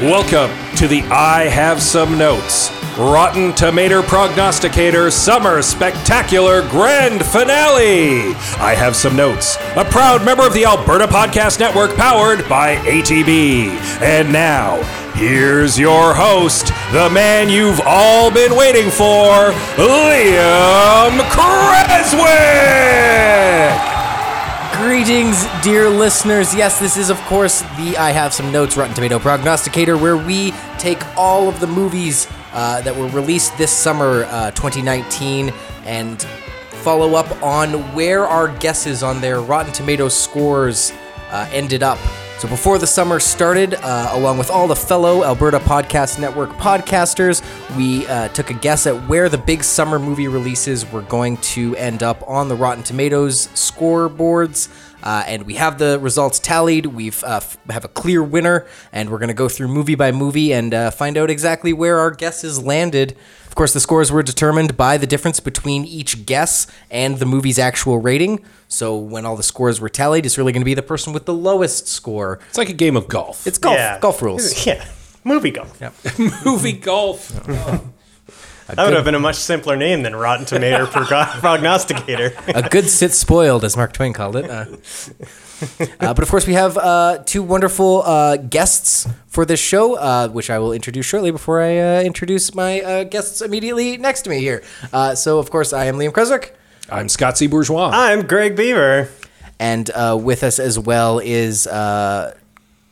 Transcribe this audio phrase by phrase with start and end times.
[0.00, 8.34] Welcome to the I Have Some Notes Rotten Tomato Prognosticator Summer Spectacular Grand Finale.
[8.58, 13.68] I Have Some Notes, a proud member of the Alberta Podcast Network powered by ATB.
[14.00, 14.82] And now,
[15.16, 22.30] here's your host, the man you've all been waiting for, Liam Creswick.
[24.80, 26.54] Greetings, dear listeners.
[26.54, 30.52] Yes, this is, of course, the I Have Some Notes Rotten Tomato Prognosticator, where we
[30.78, 35.50] take all of the movies uh, that were released this summer, uh, 2019,
[35.84, 36.22] and
[36.70, 40.94] follow up on where our guesses on their Rotten Tomatoes scores
[41.30, 41.98] uh, ended up.
[42.40, 47.44] So before the summer started, uh, along with all the fellow Alberta Podcast Network podcasters,
[47.76, 51.76] we uh, took a guess at where the big summer movie releases were going to
[51.76, 54.70] end up on the Rotten Tomatoes scoreboards.
[55.02, 56.86] Uh, and we have the results tallied.
[56.86, 60.10] We've uh, f- have a clear winner, and we're going to go through movie by
[60.10, 63.18] movie and uh, find out exactly where our guesses landed.
[63.50, 67.58] Of course, the scores were determined by the difference between each guess and the movie's
[67.58, 68.44] actual rating.
[68.68, 71.26] So when all the scores were tallied, it's really going to be the person with
[71.26, 72.38] the lowest score.
[72.48, 73.48] It's like a game of golf.
[73.48, 73.74] It's golf.
[73.76, 73.98] Yeah.
[73.98, 74.64] Golf rules.
[74.66, 74.86] Yeah,
[75.24, 75.80] movie golf.
[76.46, 77.28] movie golf.
[78.68, 80.86] That would have been a much simpler name than Rotten Tomato
[81.40, 82.32] Prognosticator.
[82.46, 84.48] a good sit spoiled, as Mark Twain called it.
[84.48, 84.66] Uh,
[86.00, 90.28] uh, but of course, we have uh, two wonderful uh, guests for this show, uh,
[90.28, 94.30] which I will introduce shortly before I uh, introduce my uh, guests immediately next to
[94.30, 94.62] me here.
[94.92, 96.52] Uh, so, of course, I am Liam Kreswick,
[96.90, 97.46] I'm Scott C.
[97.46, 97.90] Bourgeois.
[97.92, 99.08] I'm Greg Beaver.
[99.58, 102.34] and uh, with us as well is uh,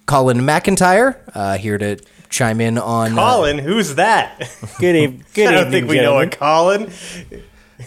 [0.06, 1.96] Colin McIntyre, uh, here to
[2.30, 3.18] chime in on.
[3.18, 4.48] uh, Colin, who's that?
[4.78, 6.28] Good, eve- good I don't evening, think we know a.
[6.28, 6.90] Colin.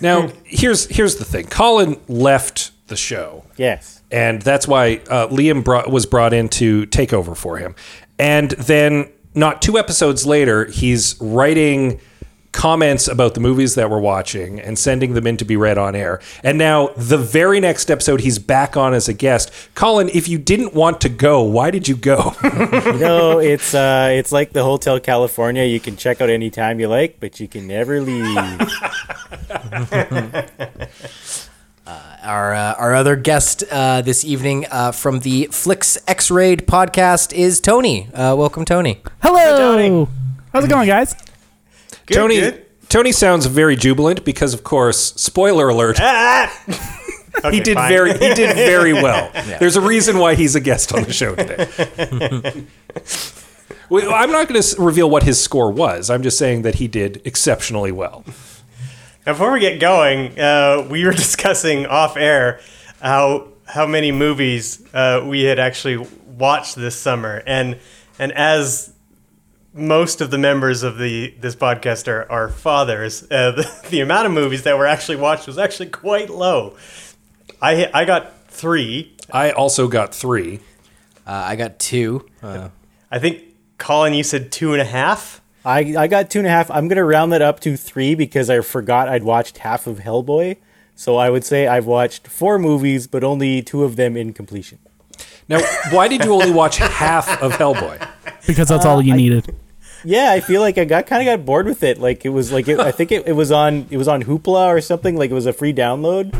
[0.01, 1.47] Now, here's here's the thing.
[1.47, 4.03] Colin left the show, Yes.
[4.11, 7.73] and that's why uh, Liam brought, was brought in to take over for him.
[8.19, 11.99] And then, not two episodes later, he's writing
[12.51, 15.95] comments about the movies that we're watching and sending them in to be read on
[15.95, 16.19] air.
[16.43, 19.53] And now, the very next episode, he's back on as a guest.
[19.73, 22.35] Colin, if you didn't want to go, why did you go?
[22.43, 25.63] You know, it's uh, it's like the Hotel California.
[25.63, 28.37] You can check out anytime you like, but you can never leave.
[31.87, 37.59] Our uh, our other guest uh, this evening uh, from the Flicks X-Rayed podcast is
[37.59, 38.07] Tony.
[38.13, 39.01] Uh, welcome, Tony.
[39.21, 39.57] Hello.
[39.57, 40.07] Tony.
[40.53, 41.15] How's it going, guys?
[42.05, 42.65] Good, Tony good.
[42.89, 45.97] Tony sounds very jubilant because, of course, spoiler alert.
[45.99, 46.97] Ah!
[47.43, 47.89] Okay, he did fine.
[47.89, 49.31] very he did very well.
[49.59, 52.65] There's a reason why he's a guest on the show today.
[53.89, 56.09] Well, I'm not going to reveal what his score was.
[56.09, 58.23] I'm just saying that he did exceptionally well.
[59.25, 62.59] Now, before we get going, uh, we were discussing off air
[63.01, 67.79] how how many movies uh, we had actually watched this summer, and
[68.17, 68.93] and as
[69.73, 74.25] most of the members of the this podcast are, are fathers, uh, the, the amount
[74.25, 76.75] of movies that were actually watched was actually quite low.
[77.61, 79.15] I I got three.
[79.31, 80.59] I also got three.
[81.27, 82.25] Uh, I got two.
[82.41, 82.69] Uh,
[83.11, 83.43] I think
[83.77, 85.40] Colin, you said two and a half.
[85.63, 86.71] I I got two and a half.
[86.71, 90.57] I'm gonna round that up to three because I forgot I'd watched half of Hellboy.
[90.95, 94.79] So I would say I've watched four movies, but only two of them in completion.
[95.47, 98.07] Now, why did you only watch half of Hellboy?
[98.47, 99.55] Because that's all uh, you needed.
[100.03, 101.99] Yeah, I feel like I got kind of got bored with it.
[101.99, 104.67] Like it was like it, I think it, it was on it was on Hoopla
[104.67, 105.15] or something.
[105.15, 106.35] Like it was a free download,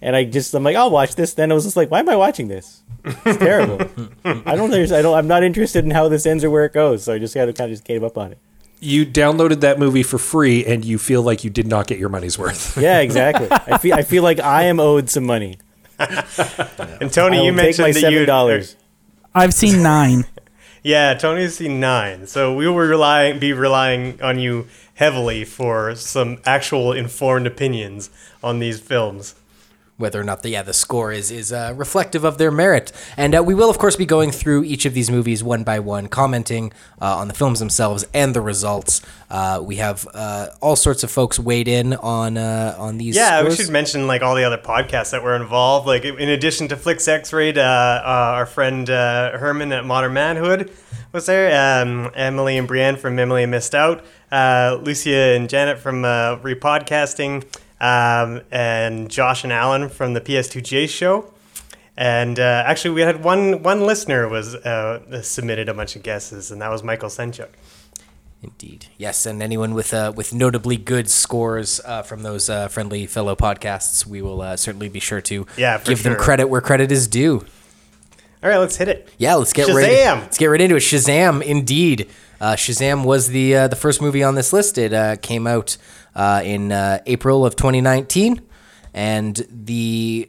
[0.00, 1.34] and I just I'm like I'll watch this.
[1.34, 2.82] Then I was just like, why am I watching this?
[3.04, 3.80] It's terrible.
[4.24, 6.72] I don't there's I don't I'm not interested in how this ends or where it
[6.72, 7.04] goes.
[7.04, 8.38] So I just got to kind of just gave up on it.
[8.84, 12.08] You downloaded that movie for free and you feel like you did not get your
[12.08, 12.76] money's worth.
[12.82, 13.46] Yeah, exactly.
[13.50, 15.58] I feel I feel like I am owed some money.
[17.00, 18.76] And Tony, you will take mentioned my that seven you dollars.
[19.34, 20.24] I've seen nine.
[20.84, 26.38] Yeah, Tony's seen nine, so we will rely be relying on you heavily for some
[26.44, 28.10] actual informed opinions
[28.42, 29.36] on these films.
[29.98, 32.92] Whether or not the yeah the score is is uh, reflective of their merit.
[33.16, 35.78] And uh, we will of course be going through each of these movies one by
[35.78, 39.02] one, commenting uh, on the films themselves and the results.
[39.30, 43.16] Uh, we have uh, all sorts of folks weighed in on uh, on these.
[43.16, 43.58] Yeah, scores.
[43.58, 45.86] we should mention like all the other podcasts that were involved.
[45.86, 50.70] Like in addition to Flicks uh, uh, our friend uh, Herman at Modern Manhood
[51.12, 51.82] was there.
[51.82, 54.04] Um, Emily and Brienne from Emily Missed Out.
[54.30, 57.44] Uh, Lucia and Janet from uh, Repodcasting.
[57.82, 61.32] Um, and Josh and Alan from the PS2J show.
[61.96, 66.50] And uh, actually, we had one one listener was uh, submitted a bunch of guesses,
[66.50, 67.48] and that was Michael Senchuk.
[68.42, 73.06] Indeed, yes, and anyone with uh, with notably good scores uh, from those uh, friendly
[73.06, 76.90] fellow podcasts, we will uh, certainly be sure to Yeah, give them credit where credit
[76.90, 77.44] is due.
[78.42, 79.08] All right, let's hit it.
[79.18, 79.88] Yeah, let's get right.
[79.88, 80.20] Shazam!
[80.22, 80.80] Let's get right into it.
[80.80, 82.10] Shazam, indeed.
[82.40, 84.78] Uh, Shazam was the uh, the first movie on this list.
[84.78, 85.76] It uh, came out
[86.14, 88.42] uh, in uh, April of 2019,
[88.94, 90.28] and the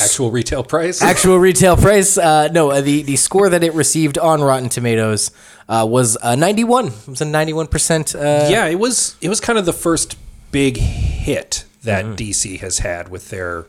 [0.00, 1.02] Actual retail price?
[1.02, 5.30] actual retail price, uh, no, uh, the the score that it received on Rotten Tomatoes
[5.68, 6.86] uh, was uh, 91.
[6.86, 8.14] It was a 91 percent.
[8.14, 10.16] Uh, yeah, it was it was kind of the first
[10.50, 13.66] big hit that DC has had with their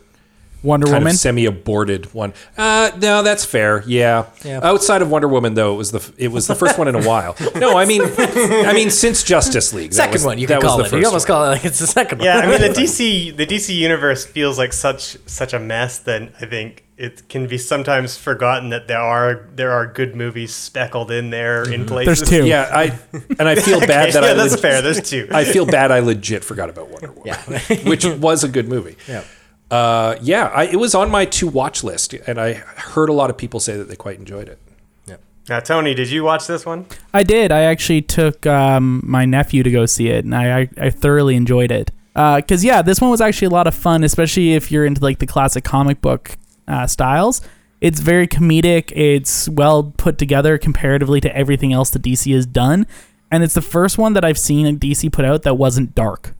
[0.66, 1.12] Wonder kind Woman.
[1.12, 2.34] of semi-aborted one.
[2.58, 3.84] Uh, no, that's fair.
[3.88, 4.26] Yeah.
[4.44, 4.60] Yeah.
[4.64, 7.04] Outside of Wonder Woman, though, it was the it was the first one in a
[7.08, 7.36] while.
[7.56, 10.66] No, I mean, I mean, since Justice League, that second was- one you that can
[10.66, 10.90] was call the it.
[10.90, 11.36] first You almost one.
[11.38, 12.50] call it like it's the second Yeah, one.
[12.50, 16.24] Yeah, I mean the DC the DC universe feels like such such a mess that
[16.42, 21.12] I think it can be sometimes forgotten that there are there are good movies speckled
[21.12, 22.20] in there in places.
[22.20, 22.48] There's two.
[22.48, 22.98] Yeah, I
[23.38, 24.82] and I feel bad that yeah, I that's leg- fair.
[24.82, 25.28] There's two.
[25.32, 28.96] I feel bad I legit forgot about Wonder Woman, which was a good movie.
[29.08, 29.24] Yeah.
[29.72, 33.30] Uh, yeah, I, it was on my to watch list, and I heard a lot
[33.30, 34.60] of people say that they quite enjoyed it.
[35.08, 35.18] Yeah.
[35.50, 36.86] Now, Tony, did you watch this one?
[37.14, 37.52] I did.
[37.52, 41.36] I actually took um, my nephew to go see it, and I, I, I thoroughly
[41.36, 41.92] enjoyed it.
[42.16, 45.02] Uh because yeah, this one was actually a lot of fun, especially if you're into
[45.04, 46.38] like the classic comic book
[46.68, 47.42] uh, styles.
[47.82, 48.92] It's very comedic.
[48.96, 52.88] It's well put together comparatively to everything else that DC has done,
[53.30, 56.34] and it's the first one that I've seen DC put out that wasn't dark.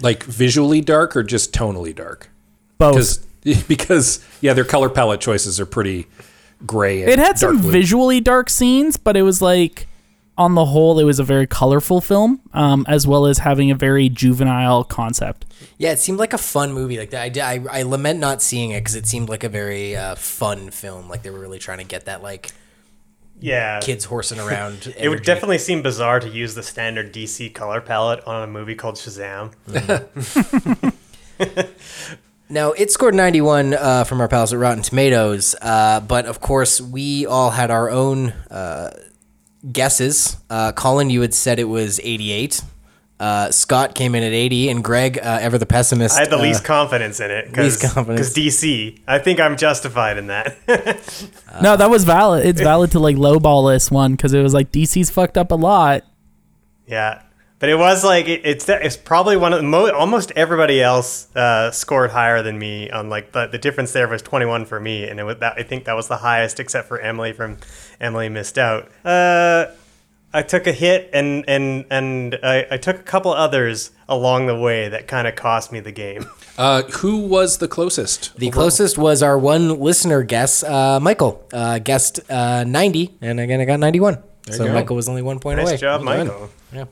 [0.00, 2.30] Like visually dark or just tonally dark?
[2.78, 2.94] Both.
[3.42, 6.06] Because because yeah, their color palette choices are pretty
[6.66, 7.02] gray.
[7.02, 7.70] And It had some blue.
[7.70, 9.86] visually dark scenes, but it was like,
[10.36, 13.74] on the whole, it was a very colorful film, um, as well as having a
[13.74, 15.44] very juvenile concept.
[15.78, 16.96] Yeah, it seemed like a fun movie.
[16.96, 20.14] Like I, I, I lament not seeing it because it seemed like a very uh,
[20.14, 21.08] fun film.
[21.08, 22.50] Like they were really trying to get that like
[23.40, 23.80] Yeah.
[23.80, 24.94] kids horsing around.
[24.98, 28.74] It would definitely seem bizarre to use the standard DC color palette on a movie
[28.74, 29.52] called Shazam.
[32.50, 36.80] Now it scored 91 uh, from our pals at Rotten Tomatoes, uh, but of course
[36.80, 38.90] we all had our own uh,
[39.70, 40.38] guesses.
[40.48, 42.62] Uh, Colin, you had said it was 88.
[43.20, 46.38] Uh, Scott came in at 80, and Greg, uh, ever the pessimist, I had the
[46.38, 48.32] uh, least confidence in it least confidence.
[48.32, 48.60] because.
[48.60, 49.00] DC.
[49.08, 50.56] I think I'm justified in that.
[51.62, 52.46] no, that was valid.
[52.46, 55.56] It's valid to like lowball this one because it was like DC's fucked up a
[55.56, 56.04] lot.
[56.86, 57.22] yeah,
[57.58, 61.34] but it was like it, it's it's probably one of the mo- almost everybody else
[61.34, 65.08] uh, scored higher than me on like the, the difference there was 21 for me,
[65.08, 67.56] and it was that I think that was the highest except for Emily from
[68.00, 68.88] Emily missed out.
[70.32, 74.58] I took a hit and and and I, I took a couple others along the
[74.58, 76.26] way that kind of cost me the game.
[76.58, 78.34] Uh, who was the closest?
[78.36, 83.60] The closest was our one listener guess, uh, Michael, uh, guessed uh, 90, and again
[83.60, 84.18] I got 91.
[84.50, 84.72] so go.
[84.74, 85.76] Michael was only one point Nice away.
[85.76, 86.26] job, Well done.
[86.26, 86.50] Michael.
[86.72, 86.84] Yeah.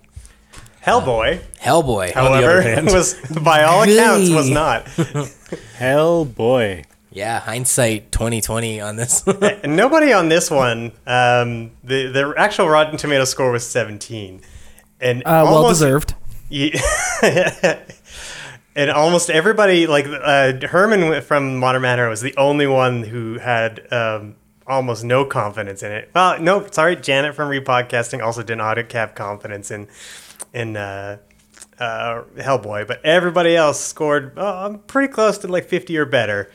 [0.86, 2.12] Hellboy, Hellboy.
[2.12, 2.86] however, other hand.
[2.92, 4.86] was by all accounts was not.
[5.76, 6.84] Hell boy.
[7.16, 9.24] Yeah, hindsight 2020 on this.
[9.62, 10.92] And nobody on this one.
[11.06, 14.42] Um, the the actual Rotten Tomato score was 17,
[15.00, 16.14] and Uh, well deserved.
[16.50, 17.80] Yeah.
[18.76, 23.90] and almost everybody, like uh, Herman from Modern Manhood, was the only one who had
[23.90, 24.36] um,
[24.66, 26.10] almost no confidence in it.
[26.14, 29.88] Well, no, sorry, Janet from Repodcasting also did not have confidence in
[30.52, 31.16] in uh,
[31.78, 36.50] uh, Hellboy, but everybody else scored uh, pretty close to like 50 or better.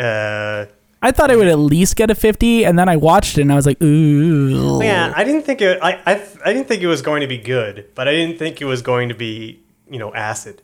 [0.00, 0.66] Uh,
[1.02, 3.52] I thought I would at least get a 50, and then I watched it and
[3.52, 4.82] I was like, ooh.
[4.82, 5.78] yeah, I didn't think it.
[5.82, 8.60] I, I I didn't think it was going to be good, but I didn't think
[8.60, 10.62] it was going to be you know acid.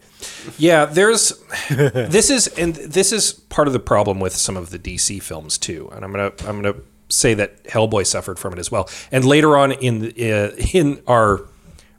[0.56, 4.78] Yeah, there's this is and this is part of the problem with some of the
[4.78, 5.90] DC films too.
[5.92, 6.76] And I'm gonna I'm gonna
[7.08, 8.88] say that Hellboy suffered from it as well.
[9.10, 11.48] And later on in uh, in our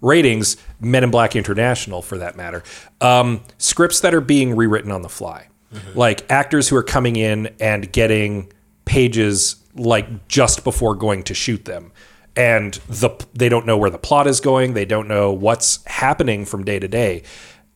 [0.02, 2.64] ratings, Men in Black International, for that matter,
[3.02, 5.48] um, scripts that are being rewritten on the fly,
[5.96, 8.52] like actors who are coming in and getting
[8.86, 11.92] pages like just before going to shoot them.
[12.36, 14.74] And the they don't know where the plot is going.
[14.74, 17.24] They don't know what's happening from day to day.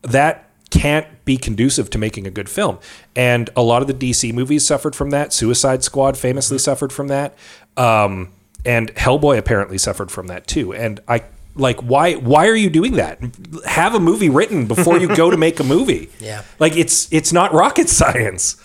[0.03, 2.79] That can't be conducive to making a good film.
[3.15, 5.33] And a lot of the dc movies suffered from that.
[5.33, 7.35] Suicide squad famously suffered from that.
[7.75, 8.29] Um,
[8.65, 10.73] and hellboy apparently suffered from that too.
[10.73, 11.23] And i
[11.55, 13.19] like why why are you doing that
[13.65, 16.43] have a movie written before you go to make a movie Yeah.
[16.59, 18.55] like it's it's not rocket science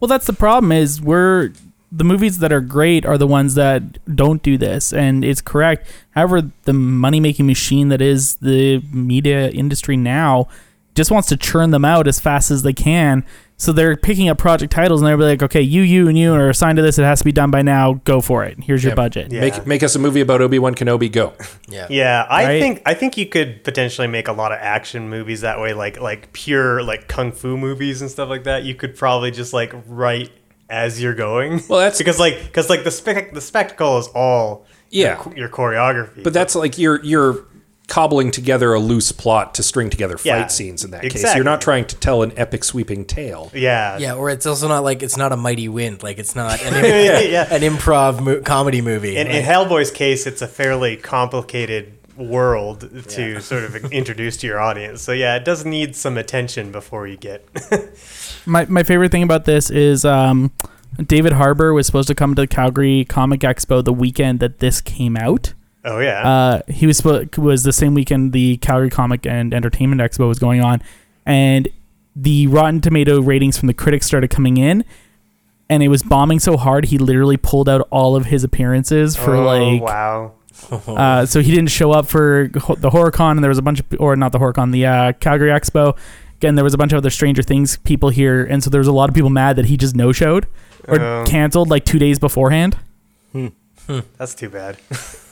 [0.00, 1.52] Well, that's the problem is we're
[1.90, 3.82] the movies that are great are the ones that
[4.14, 5.88] don't do this, and it's correct.
[6.10, 10.48] However, the money making machine that is the media industry now
[10.94, 13.24] just wants to churn them out as fast as they can.
[13.60, 16.48] So they're picking up project titles and they're like, okay, you, you, and you are
[16.48, 16.96] assigned to this.
[16.96, 17.94] It has to be done by now.
[18.04, 18.56] Go for it.
[18.62, 18.94] Here's your Yeah.
[18.94, 19.32] budget.
[19.32, 19.40] Yeah.
[19.40, 21.32] make make us a movie about obi-wan kenobi go
[21.68, 21.88] yeah.
[21.90, 22.60] Yeah, I Right?
[22.62, 26.00] think I think you could potentially make a lot of action movies that way, like
[26.00, 28.62] like pure like kung fu movies and stuff like that.
[28.62, 30.30] You could probably just like write
[30.70, 31.60] as you're going.
[31.68, 35.20] Well, that's- because like because like the spec the spectacle is all Yeah.
[35.30, 36.22] your, your choreography.
[36.22, 37.44] But that's like you're you're
[37.88, 41.34] cobbling together a loose plot to string together fight Yeah, scenes in that case.
[41.34, 43.50] You're not trying to tell an epic sweeping tale.
[43.54, 46.02] yeah Yeah, or it's also not like it's not a mighty wind.
[46.02, 46.74] Like it's not an,
[47.32, 47.46] Yeah.
[47.52, 49.16] an improv mo- comedy movie.
[49.16, 54.58] In, in Hellboy's case, it's a fairly complicated world to sort of introduce to your
[54.60, 55.00] audience.
[55.02, 57.46] So yeah, it does need some attention before you get.
[58.46, 60.50] My my favorite thing about this is um,
[61.06, 64.80] David Harbour was supposed to come to the Calgary Comic Expo the weekend that this
[64.80, 65.52] came out.
[65.88, 66.28] Oh yeah.
[66.28, 70.62] Uh, he was was the same weekend the Calgary Comic and Entertainment Expo was going
[70.62, 70.82] on,
[71.26, 71.68] and
[72.14, 74.84] the Rotten Tomato ratings from the critics started coming in,
[75.68, 79.34] and it was bombing so hard he literally pulled out all of his appearances for
[79.34, 80.32] oh, like wow.
[80.72, 83.86] uh, so he didn't show up for the HorrorCon, and there was a bunch of,
[83.98, 85.96] or not the HorrorCon, the uh, Calgary Expo.
[86.36, 88.86] Again, there was a bunch of other Stranger Things people here, and so there was
[88.88, 90.46] a lot of people mad that he just no showed
[90.86, 91.24] or Oh.
[91.26, 92.76] canceled like two days beforehand.
[94.16, 94.78] That's too bad.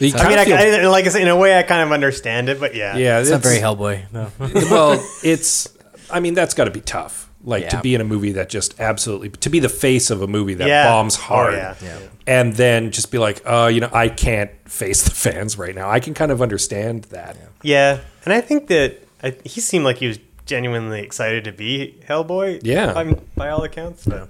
[0.00, 1.92] You I mean, kinda I, I, like I said, in a way, I kind of
[1.92, 2.96] understand it, but yeah.
[2.96, 4.12] yeah, it's not very Hellboy.
[4.12, 4.30] No.
[4.70, 5.68] well, it's.
[6.10, 7.30] I mean, that's got to be tough.
[7.46, 10.26] Like to be in a movie that just absolutely to be the face of a
[10.26, 10.86] movie that Yeah.
[10.88, 11.74] bombs Oh, hard, yeah.
[11.82, 11.98] Yeah.
[12.26, 15.90] and then just be like, uh, you know, I can't face the fans right now.
[15.90, 17.36] I can kind of understand that.
[17.62, 22.00] Yeah, and I think that I, he seemed like he was genuinely excited to be
[22.08, 22.60] Hellboy.
[22.62, 22.94] Yeah.
[22.96, 24.04] I by all accounts.
[24.04, 24.28] So.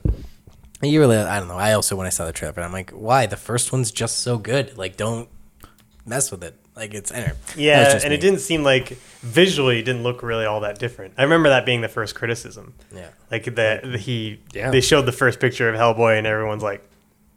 [0.82, 1.56] You really, I don't know.
[1.56, 3.26] I also, when I saw the trailer, I'm like, why?
[3.26, 4.76] The first one's just so good.
[4.76, 5.28] Like, don't
[6.04, 6.56] mess with it.
[6.76, 7.32] Like, it's anyway.
[7.56, 8.14] Yeah, and me.
[8.16, 8.88] it didn't seem like
[9.22, 11.14] visually it didn't look really all that different.
[11.16, 12.74] I remember that being the first criticism.
[12.94, 13.08] Yeah.
[13.30, 14.70] Like the, the he Yeah.
[14.70, 16.82] they showed the first picture of Hellboy and everyone's like,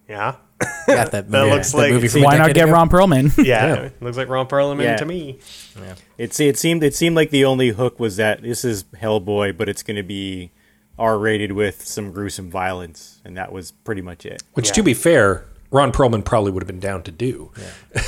[0.09, 2.73] yeah, Got that, That movie, looks that like- movie from Why not get ago.
[2.73, 3.37] Ron Perlman?
[3.45, 3.75] yeah, Yeah.
[3.83, 4.95] it looks like Ron Perlman Yeah.
[4.97, 5.37] to me.
[6.17, 9.69] It's it seemed it seemed like the only hook was that this is Hellboy, but
[9.69, 10.49] it's going to be
[10.99, 14.41] R rated with some gruesome violence, and that was pretty much it.
[14.53, 14.73] Which, Yeah.
[14.73, 17.51] to be fair, Ron Perlman probably would have been down to do.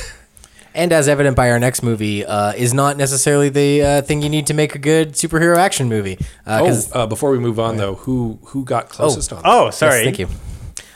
[0.75, 4.29] And as evident by our next movie, uh, is not necessarily the uh, thing you
[4.29, 6.19] need to make a good superhero action movie.
[6.45, 9.41] Uh, Oh, 'cause- uh, before we move on, though, who who got closest on?
[9.43, 10.03] Oh, Yes, sorry.
[10.03, 10.27] thank you.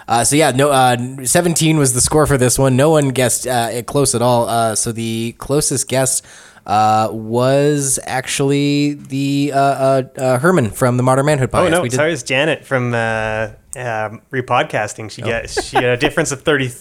[0.07, 2.75] Uh, so yeah, no, uh, 17 was the score for this one.
[2.77, 4.47] No one guessed uh, it close at all.
[4.47, 6.21] Uh, so the closest guess
[6.65, 11.65] uh, was actually the uh, uh, uh, Herman from the Modern Manhood podcast.
[11.65, 15.05] Oh no, we did, sorry, it's Janet from uh, um, repodcasting.
[15.05, 15.09] Oh.
[15.09, 16.71] She get she had a difference of thirty.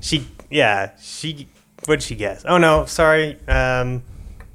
[0.00, 1.48] She yeah she
[1.84, 2.44] what did she guess?
[2.46, 3.38] Oh no, sorry.
[3.46, 4.02] Um,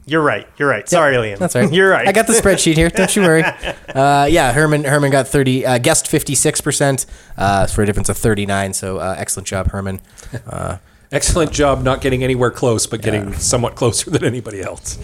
[0.05, 0.47] you're right.
[0.57, 0.87] You're right.
[0.87, 1.37] Sorry, Liam.
[1.37, 1.71] That's right.
[1.73, 2.07] you're right.
[2.07, 2.89] I got the spreadsheet here.
[2.89, 3.43] Don't you worry.
[3.93, 7.05] Uh, yeah, Herman Herman got 30, uh, guessed 56%
[7.37, 8.73] uh, for a difference of 39.
[8.73, 10.01] So uh, excellent job, Herman.
[11.13, 14.97] Excellent job not getting anywhere close, but getting somewhat closer than anybody else.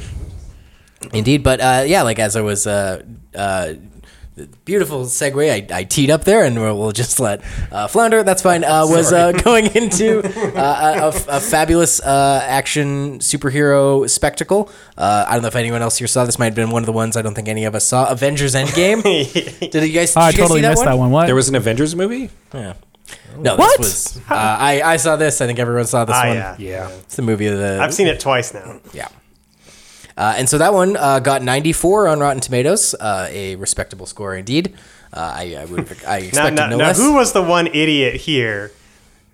[1.14, 3.74] Indeed, but uh, yeah, like as I was uh, uh,
[4.66, 8.24] beautiful segue, I, I teed up there, and we'll, we'll just let uh, flounder.
[8.24, 8.64] That's fine.
[8.64, 10.20] Uh, was uh, going into
[10.58, 14.70] uh, a, a- a fabulous uh, action superhero spectacle.
[14.98, 16.38] Uh, I don't know if anyone else here saw this.
[16.40, 18.10] Might have been one of the ones I don't think any of us saw.
[18.12, 19.04] Avengers Endgame.
[19.72, 20.18] did you guys?
[20.18, 21.12] Oh, I you guys totally see missed that one.
[21.12, 21.28] What?
[21.28, 22.30] There was an Avengers movie.
[22.54, 22.74] Yeah.
[23.42, 23.78] No, What?
[23.80, 24.18] this was.
[24.30, 25.42] Uh, I I saw this.
[25.42, 26.36] I think everyone saw this Ah, one.
[26.36, 26.56] yeah.
[26.60, 26.90] Yeah.
[27.04, 27.80] It's the movie of the.
[27.82, 28.80] I've seen it twice now.
[28.94, 29.08] Yeah.
[30.18, 34.36] Uh, and so that one uh, got 94 on Rotten Tomatoes, uh, a respectable score
[34.36, 34.76] indeed.
[35.14, 36.98] Uh, I, I would I Now, expected now, no now less.
[37.00, 38.72] who was the one idiot here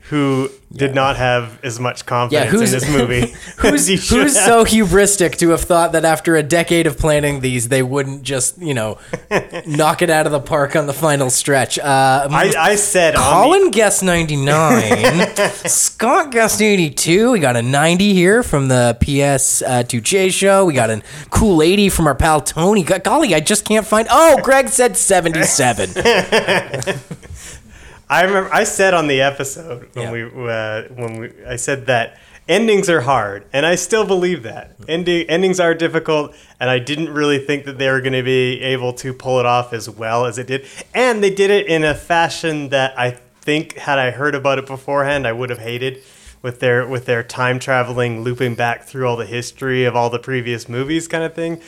[0.10, 3.34] who did not have as much yeah, confidence who's in this movie?
[3.58, 4.46] who's, who's have?
[4.46, 8.58] so hubristic to have thought that after a decade of planning these, they wouldn't just
[8.60, 9.00] you know
[9.66, 11.80] knock it out of the park on the final stretch?
[11.80, 15.36] Uh, I, I said Colin guessed 99.
[15.66, 17.32] Scott guessed 82.
[17.32, 20.66] We got a 90 here from the PS2J show.
[20.66, 22.84] We got a cool 80 from our pal Tony.
[22.84, 24.08] Golly, I just can't find.
[24.12, 25.94] Oh, Greg said 77.
[28.10, 30.12] I remember I said on the episode when Yeah.
[30.12, 34.76] we uh, when we I said that endings are hard, and I still believe that
[34.88, 38.62] ending endings are difficult, and I didn't really think that they were going to be
[38.62, 41.84] able to pull it off as well as it did, and they did it in
[41.84, 46.02] a fashion that I think had I heard about it beforehand, I would have hated.
[46.42, 50.20] With their with their time traveling, looping back through all the history of all the
[50.20, 51.60] previous movies, kind of thing,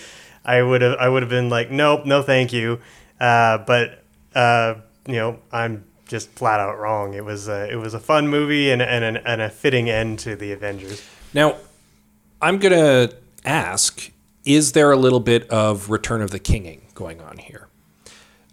[0.45, 2.79] I would have I would have been like, nope, no, thank you.
[3.19, 4.03] Uh, but
[4.35, 4.75] uh,
[5.07, 7.13] you know, I'm just flat out wrong.
[7.13, 10.19] It was a, it was a fun movie and and, an, and a fitting end
[10.19, 11.03] to the Avengers.
[11.33, 11.57] Now,
[12.41, 13.11] I'm gonna
[13.45, 14.11] ask:
[14.45, 17.67] Is there a little bit of Return of the Kinging going on here?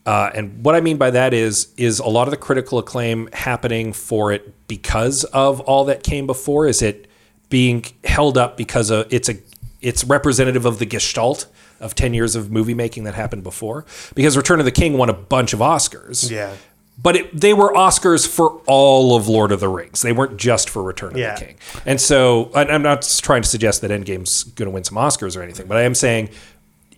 [0.07, 3.29] Uh, and what I mean by that is, is a lot of the critical acclaim
[3.33, 6.67] happening for it because of all that came before?
[6.67, 7.09] Is it
[7.49, 9.37] being held up because of it's a
[9.81, 11.47] it's representative of the gestalt
[11.81, 13.87] of ten years of movie making that happened before?
[14.15, 16.31] Because Return of the King won a bunch of Oscars.
[16.31, 16.55] Yeah.
[17.03, 20.03] But it, they were Oscars for all of Lord of the Rings.
[20.03, 21.35] They weren't just for Return of Yeah.
[21.35, 21.57] the King.
[21.85, 25.37] And so I- I'm not trying to suggest that Endgame's going to win some Oscars
[25.37, 26.31] or anything, but I am saying,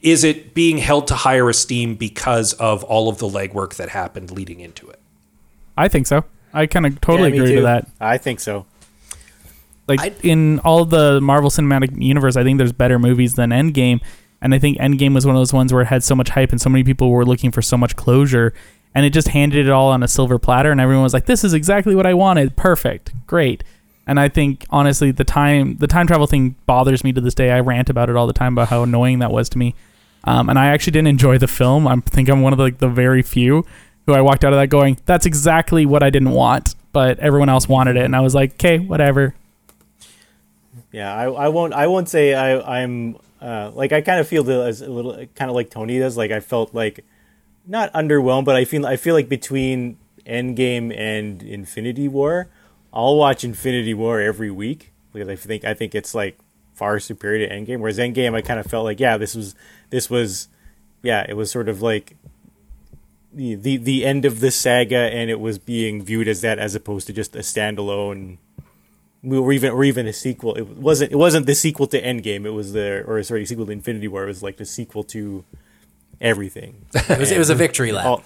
[0.02, 4.30] is it being held to higher esteem because of all of the legwork that happened
[4.30, 5.00] leading into it?
[5.76, 6.24] I think so.
[6.52, 7.88] I kind of totally Yeah, me agree to that.
[8.00, 8.66] I think so.
[9.88, 14.00] Like I- in all the Marvel Cinematic Universe, I think there's better movies than Endgame,
[14.42, 16.50] and I think Endgame was one of those ones where it had so much hype
[16.50, 18.52] and so many people were looking for so much closure,
[18.96, 21.44] and it just handed it all on a silver platter, and everyone was like, "This
[21.44, 22.56] is exactly what I wanted.
[22.56, 23.62] Perfect, great."
[24.06, 27.50] And I think honestly, the time the time travel thing bothers me to this day.
[27.50, 29.74] I rant about it all the time about how annoying that was to me,
[30.24, 31.86] um, and I actually didn't enjoy the film.
[31.86, 33.66] I think I'm one of the, like the very few
[34.06, 37.50] who I walked out of that going, "That's exactly what I didn't want," but everyone
[37.50, 39.34] else wanted it, and I was like, "Okay, whatever."
[40.90, 44.50] Yeah, I, I won't I won't say I I'm uh, like I kind of feel
[44.50, 46.16] as a little kind of like Tony does.
[46.16, 47.04] Like I felt like
[47.66, 52.48] not underwhelmed, but I feel I feel like between Endgame and Infinity War,
[52.92, 56.38] I'll watch Infinity War every week because I think I think it's like
[56.74, 57.80] far superior to Endgame.
[57.80, 59.54] Whereas Endgame, I kind of felt like yeah, this was
[59.90, 60.48] this was
[61.02, 62.16] yeah, it was sort of like
[63.32, 66.74] the the the end of the saga, and it was being viewed as that as
[66.74, 68.38] opposed to just a standalone
[69.24, 70.54] or even or even a sequel.
[70.54, 72.44] It wasn't it wasn't the sequel to Endgame.
[72.44, 74.24] It was the or sorry, sequel to Infinity War.
[74.24, 75.44] It was like the sequel to
[76.20, 76.86] everything.
[77.08, 78.06] It was, it was a victory lap.
[78.06, 78.22] Oh,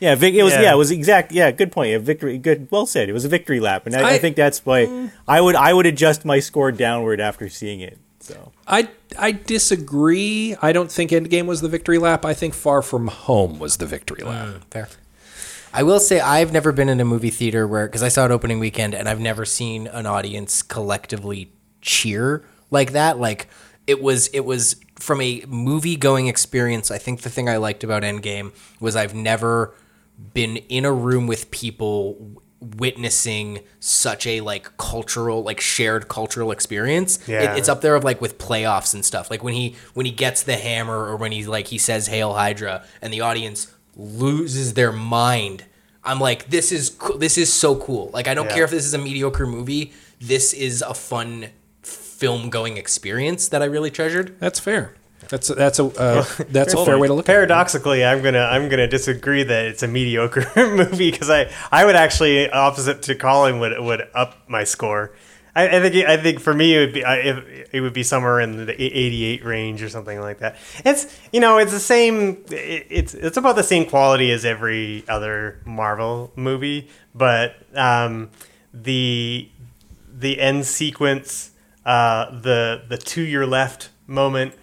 [0.00, 0.62] yeah, Vic, it was Yeah.
[0.62, 0.74] yeah.
[0.74, 1.92] it was exact yeah, good point.
[1.92, 3.08] Yeah, victory good well said.
[3.08, 3.86] It was a victory lap.
[3.86, 5.12] And I, I, I- think that's why mm.
[5.28, 7.98] I would I would adjust my score downward after seeing it.
[8.18, 10.56] So I I disagree.
[10.60, 12.24] I don't think Endgame was the victory lap.
[12.24, 14.48] I think Far From Home was the victory lap.
[14.48, 14.88] Mm, fair.
[15.72, 18.30] I will say I've never been in a movie theater where because I saw it
[18.30, 23.18] opening weekend and I've never seen an audience collectively cheer like that.
[23.18, 23.48] Like
[23.86, 26.90] it was it was from a movie going experience.
[26.90, 29.74] I think the thing I liked about Endgame was I've never
[30.34, 32.36] been in a room with people
[32.76, 37.56] witnessing such a like cultural like shared cultural experience It- Yeah.
[37.56, 40.44] it's up there of like with playoffs and stuff like when he when he gets
[40.44, 44.92] the hammer or when he like he says hail hydra and the audience loses their
[44.92, 45.64] mind
[46.04, 48.54] i'm like this is co- this is so cool like i don't Yeah.
[48.54, 51.46] care if this is a mediocre movie this is a fun
[51.82, 54.94] film going experience that i really treasured That's fair.
[55.28, 57.34] That's a, that's a uh, that's a fair way to look at it.
[57.34, 61.96] Paradoxically, I'm gonna I'm gonna disagree that it's a mediocre movie because I I would
[61.96, 65.12] actually opposite to Colin would would up my score.
[65.54, 68.02] I, I think I think for me it would be I, it, it would be
[68.02, 70.56] somewhere in the 88 range or something like that.
[70.84, 75.04] It's you know it's the same it, it's it's about the same quality as every
[75.08, 78.30] other Marvel movie, but um,
[78.72, 79.48] the
[80.10, 81.50] the end sequence,
[81.84, 84.54] uh, the the to your left moment,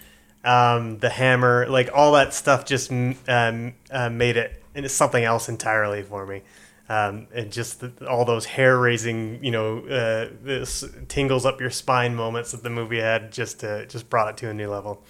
[0.49, 6.01] um, the hammer, like all that stuff, just um, uh, made it something else entirely
[6.01, 6.41] for me.
[6.89, 11.69] Um, and just the, all those hair raising, you know, uh, this tingles up your
[11.69, 15.03] spine moments that the movie had just uh, just brought it to a new level.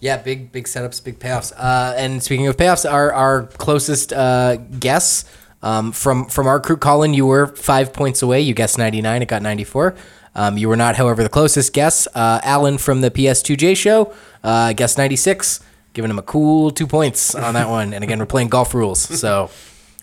[0.00, 1.52] Yeah, big big setups, big payoffs.
[1.56, 5.24] Uh, and speaking of payoffs, our our closest uh, guess
[5.62, 8.40] um, from from our crew, Colin, you were five points away.
[8.40, 9.22] You guessed ninety nine.
[9.22, 9.94] It got ninety four.
[10.34, 12.06] Um, you were not, however, the closest guess.
[12.14, 15.60] Uh, Alan from the PS2J show uh, ninety six,
[15.92, 17.92] giving him a cool two points on that one.
[17.92, 19.50] And again, we're playing golf rules, so.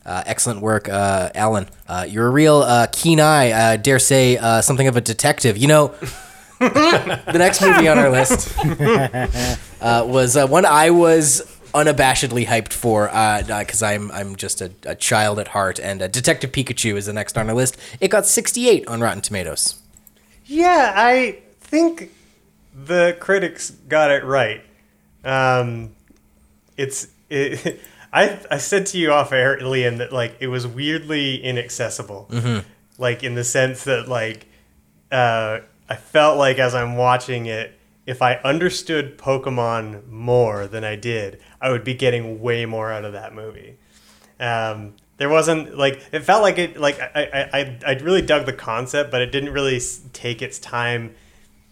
[0.06, 1.68] Uh, excellent work, uh, Alan.
[1.88, 3.52] Uh, you're a real uh, keen eye.
[3.52, 5.56] Uh, dare say uh, something of a detective.
[5.56, 5.88] You know,
[6.60, 8.58] the next movie on our list
[9.82, 11.42] uh, was uh, one I was
[11.74, 13.06] unabashedly hyped for
[13.60, 17.14] because I'm I'm just a, a child at heart, and uh, Detective Pikachu is the
[17.14, 17.78] next on our list.
[18.00, 19.76] It got 68 on Rotten Tomatoes.
[20.50, 22.12] Yeah, I think
[22.74, 24.64] the critics got it right.
[25.24, 25.96] Um,
[26.76, 27.80] it's it,
[28.14, 32.28] I I said to you off air, Liam, that like it was weirdly inaccessible.
[32.98, 34.48] Like in the sense that like
[35.12, 40.96] uh, I felt like as I'm watching it, if I understood Pokemon more than I
[40.96, 43.78] did, I would be getting way more out of that movie.
[44.40, 47.10] Um, there wasn't like it felt like it like I,
[47.54, 49.80] I I I really dug the concept, but it didn't really
[50.14, 51.14] take its time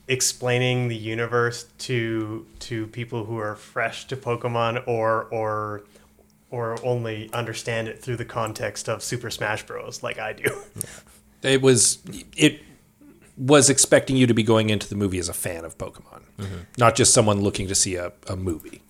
[0.09, 5.83] explaining the universe to to people who are fresh to Pokemon or or
[6.51, 10.03] or only understand it through the context of Super Smash Bros.
[10.03, 10.55] like I do.
[11.41, 11.99] It was
[12.35, 12.61] it
[13.37, 16.57] was expecting you to be going into the movie as a fan of Pokemon, mm-hmm.
[16.77, 18.81] not just someone looking to see a, a movie.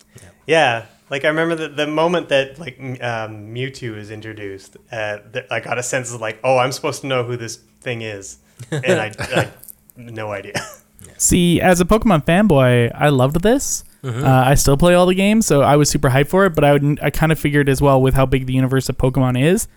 [0.48, 5.20] Yeah, like I remember the, the moment that like m- um, Mewtwo is introduced, uh,
[5.32, 8.02] that I got a sense of like, oh, I'm supposed to know who this thing
[8.02, 8.38] is,
[8.72, 9.52] and I, I
[9.96, 10.54] no idea.
[11.18, 13.84] See, as a Pokemon fanboy, I loved this.
[14.04, 14.24] Mm-hmm.
[14.24, 16.56] Uh, I still play all the games, so I was super hyped for it.
[16.56, 18.98] But I would, I kind of figured as well with how big the universe of
[18.98, 19.68] Pokemon is,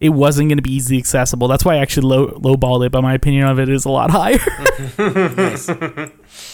[0.00, 1.48] it wasn't going to be easily accessible.
[1.48, 4.10] That's why I actually low lowballed it, but my opinion of it is a lot
[4.18, 4.38] higher.
[4.98, 5.68] nice.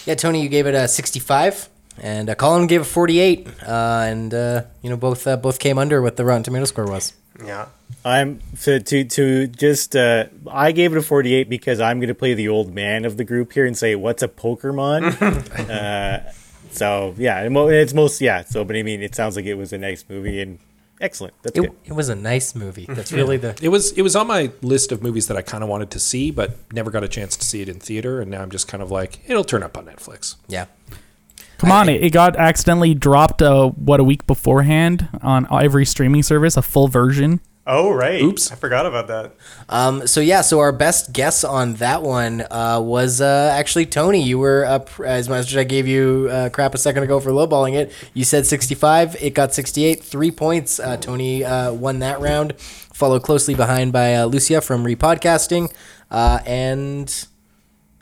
[0.07, 1.69] Yeah, Tony, you gave it a 65,
[2.03, 3.71] and uh, Colin gave it 48, uh,
[4.07, 7.13] and uh, you know both uh, both came under what the Rotten Tomato score was.
[7.45, 7.67] Yeah.
[8.05, 12.15] I'm to to to just uh I gave it a 48 because I'm going to
[12.15, 15.03] play the old man of the group here and say what's a Pokemon.
[15.71, 16.33] uh
[16.71, 19.79] so yeah, it's most yeah, so but I mean it sounds like it was a
[19.79, 20.59] nice movie and
[21.01, 21.35] excellent.
[21.43, 21.73] That's It, good.
[21.85, 22.87] it was a nice movie.
[22.89, 25.63] That's really the It was it was on my list of movies that I kind
[25.65, 28.21] of wanted to see, but never got a chance to see it in theater.
[28.21, 30.37] And now I'm just kind of like, it'll turn up on Netflix.
[30.49, 30.67] yeah.
[31.59, 36.23] Come on, it, it got accidentally dropped uh, what a week beforehand on every streaming
[36.23, 37.41] service, a full version.
[37.69, 38.23] Oh right.
[38.23, 38.53] Oops.
[38.53, 39.35] I forgot about that.
[39.69, 44.23] Um, so yeah, so our best guess on that one uh, was uh, actually Tony.
[44.23, 47.31] You were up as much as I gave you uh, crap a second ago for
[47.31, 47.93] lowballing it.
[48.15, 49.17] You said 65.
[49.21, 50.05] It got 68.
[50.05, 50.79] Three points.
[50.79, 52.57] Uh, Tony uh, won that round.
[52.61, 55.73] Followed closely behind by uh, Lucia from Repodcasting,
[56.11, 57.27] uh, and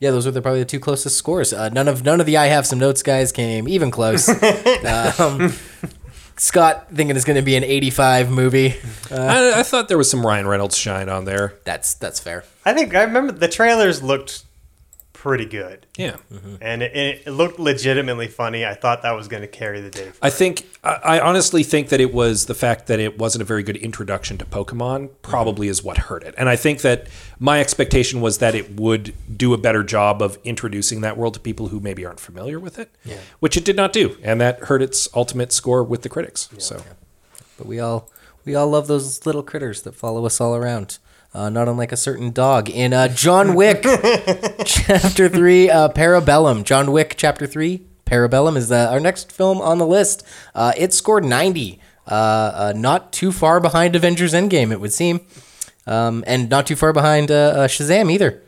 [0.01, 1.53] yeah, those were the, probably the two closest scores.
[1.53, 4.29] Uh, none of none of the I have some notes guys came even close.
[5.19, 5.53] um,
[6.37, 8.75] Scott thinking it's going to be an 85 movie.
[9.11, 11.55] I, I thought there was some Ryan Reynolds shine on there.
[11.65, 12.45] That's that's fair.
[12.65, 14.45] I think I remember the trailers looked
[15.25, 16.57] pretty good, Yeah, mm-hmm.
[16.61, 18.67] and it, it looked legitimately funny.
[18.67, 20.13] I thought that was going to carry the day.
[20.21, 23.47] I think I, I honestly think that it was the fact that it wasn't a
[23.47, 26.35] very good introduction to Pokemon probably is what hurt it.
[26.37, 27.07] And I think that
[27.39, 31.41] my expectation was that it would do a better job of introducing that world to
[31.41, 33.17] people who maybe aren't familiar with it, yeah.
[33.41, 36.51] which it did not do, and that hurt its ultimate score with the critics.
[36.59, 36.83] so.
[37.57, 38.11] But we all
[38.45, 40.99] we all love those little critters that follow us all around.
[41.35, 43.83] Uh, not unlike a certain dog in uh, John Wick,
[44.65, 46.63] Chapter Three, uh, Parabellum.
[46.63, 50.25] John Wick, Chapter Three, Parabellum is uh, our next film on the list.
[50.55, 52.11] Uh, it scored ninety, uh,
[52.55, 55.23] uh, not too far behind Avengers Endgame, it would seem,
[55.89, 58.41] um, and not too far behind Shazam either.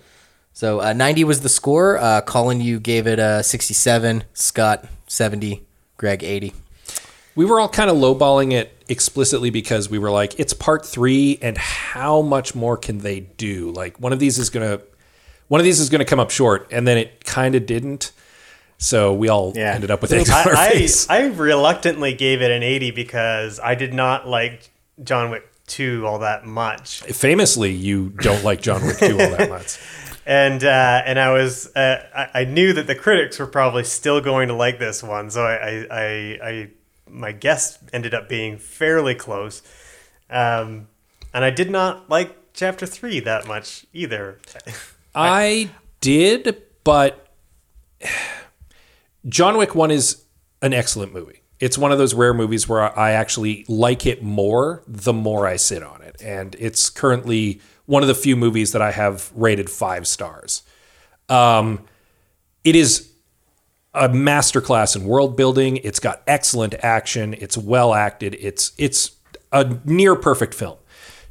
[0.53, 1.99] So uh, ninety was the score.
[1.99, 4.23] Uh, Colin, you gave it a sixty-seven.
[4.33, 5.67] Scott seventy.
[5.97, 6.55] Greg eighty.
[7.37, 11.39] We were all kind of lowballing it explicitly because we were like, it's part three,
[11.43, 13.71] and how much more can they do?
[13.71, 14.81] Like one of these is gonna,
[15.49, 18.13] one of these is gonna come up short, and then it kind of didn't.
[18.79, 19.73] So we all Yeah.
[19.75, 21.09] ended up with eggs on our I, I, face.
[21.09, 24.71] I reluctantly gave it an 80 because I did not like
[25.03, 27.01] John Wick 2 all that much.
[27.03, 29.79] Famously, you don't like John Wick 2 all that much.
[30.29, 34.21] And uh, and I was uh, I, I knew that the critics were probably still
[34.21, 36.69] going to like this one, so I I, I, I
[37.09, 39.63] my guess ended up being fairly close,
[40.31, 40.89] um,
[41.33, 44.39] and I did not like chapter three that much either.
[45.15, 47.27] I did, but
[49.29, 50.25] John Wick 1 is
[50.63, 51.43] an excellent movie.
[51.59, 55.57] It's one of those rare movies where I actually like it more the more I
[55.57, 56.17] sit on it.
[56.23, 60.63] And it's currently one of the few movies that I have rated five stars.
[61.29, 61.85] Um,
[62.63, 63.11] it is
[63.97, 65.79] a masterclass in world building.
[65.79, 67.35] It's got excellent action.
[67.35, 68.37] It's well acted.
[68.39, 69.13] It's it's
[69.53, 70.77] a near perfect film.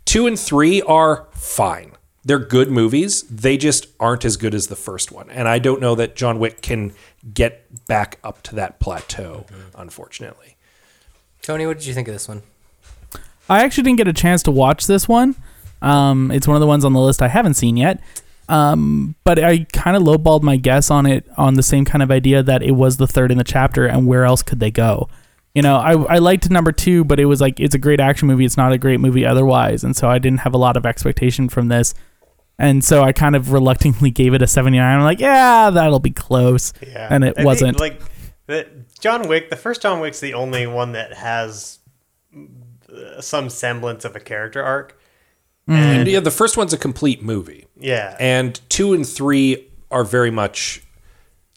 [0.04, 1.94] Two and three are fine.
[2.24, 3.22] They're good movies.
[3.24, 5.30] They just aren't as good as the first one.
[5.30, 6.94] And I don't know that John Wick can
[7.34, 10.56] get back up to that plateau, unfortunately.
[11.44, 12.42] Tony, what did you think of this one?
[13.48, 15.36] I actually didn't get a chance to watch this one.
[15.84, 18.00] Um, it's one of the ones on the list I haven't seen yet.
[18.48, 22.12] Um, but I kind of lowballed my guess on it on the same kind of
[22.12, 25.10] idea that it was the third in the chapter, and where else could they go?
[25.56, 28.28] You know, I, I liked number two, but it was like it's a great action
[28.28, 28.46] movie.
[28.46, 31.50] It's not a great movie otherwise, and so I didn't have a lot of expectation
[31.50, 31.94] from this,
[32.60, 34.98] and so I kind of reluctantly gave it a seventy nine.
[34.98, 37.80] I'm like, yeah, that'll be close, Yeah, and it I wasn't.
[37.80, 38.02] like
[38.48, 38.68] the
[39.00, 39.50] John Wick.
[39.50, 41.80] The first John Wick's the only one that has
[42.94, 45.00] uh, some semblance of a character arc.
[45.68, 47.65] And yeah, the first one's a complete movie.
[47.78, 50.82] Yeah, And two and three are very much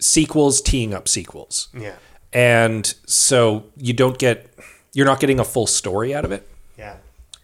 [0.01, 1.69] sequels teeing up sequels.
[1.77, 1.97] yeah,
[2.33, 4.53] And so you don't get,
[4.93, 6.49] you're not getting a full story out of it.
[6.77, 6.97] yeah.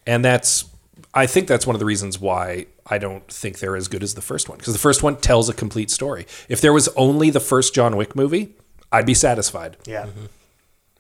[0.07, 0.65] And that's,
[1.15, 4.15] I think that's one of the reasons why I don't think they're as good as
[4.15, 4.59] the first one.
[4.59, 6.27] Because the first one tells a complete story.
[6.49, 8.55] If there was only the first John Wick movie,
[8.93, 9.77] I'd be satisfied.
[9.87, 10.07] Yeah.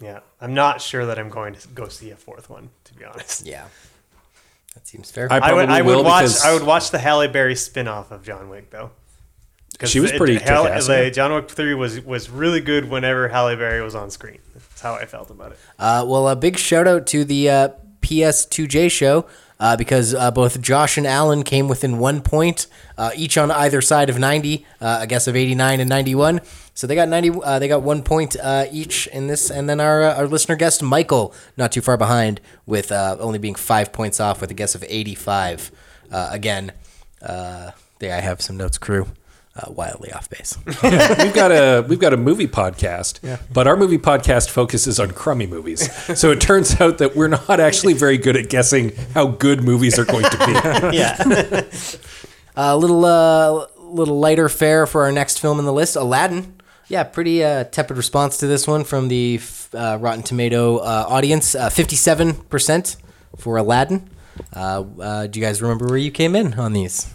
[0.00, 0.20] Yeah.
[0.40, 3.44] I'm not sure that I'm going to go see a fourth one, to be honest.
[3.46, 3.66] Yeah,
[4.74, 5.32] that seems fair.
[5.32, 8.48] I I would I would watch I would watch the Halle Berry spin-off of John
[8.48, 8.90] Wick though.
[9.78, 11.12] 'Cause She was it- pretty Halle- like.
[11.12, 14.38] John Wick 3 was was really good whenever Halle Berry was on screen.
[14.54, 15.58] That's how I felt about it.
[15.78, 17.68] Uh, well, a big shout out to the uh,
[18.00, 19.26] PS2J show.
[19.60, 22.66] Uh, because uh, both Josh and Alan came within one point,
[22.98, 26.40] uh, each on either side of 90, uh, a guess of 89 and 91.
[26.74, 27.40] So they got 90.
[27.42, 30.82] Uh, they got one point uh, each in this, and then our our listener guest
[30.82, 34.84] Michael, not too far behind, with only being five points off with a guess of
[34.86, 35.70] 85.
[36.10, 36.72] Uh, again,
[37.20, 39.06] there I have some notes crew.
[39.56, 40.58] Uh, wildly off base.
[40.66, 43.20] we've got a we've got a movie podcast,
[43.52, 45.92] but our movie podcast focuses on crummy movies.
[46.18, 49.96] So it turns out that we're not actually very good at guessing how good movies
[49.96, 50.52] are going to be.
[50.96, 51.62] Yeah.
[52.56, 56.54] A little uh, little lighter fare for our next film in the list, Aladdin.
[56.88, 59.40] Yeah, pretty uh, tepid response to this one from the
[59.72, 61.54] uh, Rotten Tomato uh, audience.
[61.54, 62.96] Fifty-seven percent
[63.38, 64.10] for Aladdin.
[64.52, 67.12] Uh, uh, do you guys remember where you came in on these?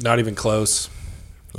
[0.00, 0.88] Not even close.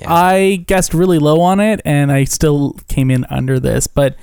[0.05, 4.15] I guessed really low on it, and I still came in under this, but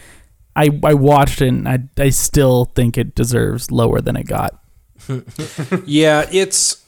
[0.57, 4.63] I I watched it, and I I still think it deserves lower than it got.
[5.87, 6.85] Yeah, it's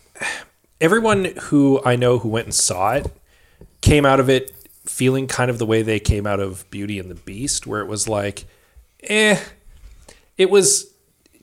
[0.80, 3.10] everyone who I know who went and saw it
[3.80, 4.52] came out of it
[4.84, 7.86] feeling kind of the way they came out of Beauty and the Beast, where it
[7.86, 8.44] was like,
[9.04, 9.38] eh,
[10.36, 10.92] it was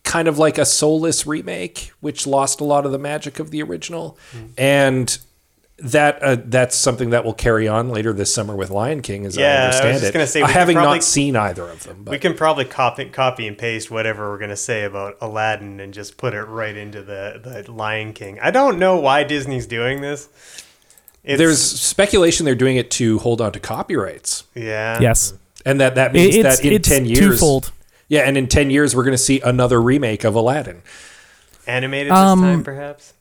[0.04, 3.62] kind of like a soulless remake, which lost a lot of the magic of the
[3.62, 4.18] original,
[4.58, 5.18] and
[5.82, 9.36] that uh, that's something that will carry on later this summer with Lion King, as
[9.38, 10.14] Yeah, I I was understand just it.
[10.14, 12.66] gonna say, we could having probably- not seen either of them, but we can probably
[12.66, 16.44] copy, copy and paste whatever we're going to say about Aladdin and just put it
[16.44, 18.40] right into the, the Lion King.
[18.42, 20.30] I don't know why Disney's doing this.
[21.24, 25.00] It's, there's speculation they're doing it to hold on to copyrights, yeah.
[25.02, 25.34] Yes,
[25.66, 27.72] and that that means it's that in it's ten years, twofold.
[28.08, 30.82] Yeah, and in 10 years, we're going to see another remake of Aladdin.
[31.68, 33.14] Animated this Um, time, perhaps.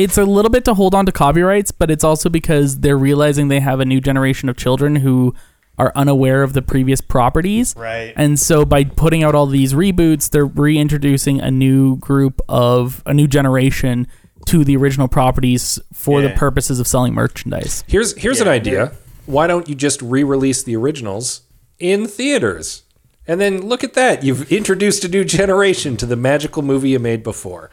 [0.00, 3.48] It's a little bit to hold on to copyrights, but it's also because they're realizing
[3.48, 5.34] they have a new generation of children who
[5.76, 7.74] are unaware of the previous properties.
[7.76, 8.14] Right.
[8.16, 13.12] And so by putting out all these reboots, they're reintroducing a new group of a
[13.12, 14.06] new generation
[14.46, 17.84] to the original properties for the purposes of selling merchandise.
[17.86, 18.92] Here's here's an idea.
[19.26, 21.42] Why don't you just re-release the originals
[21.78, 22.84] in theaters?
[23.26, 24.24] And then look at that.
[24.24, 27.70] You've introduced a new generation to the magical movie you made before.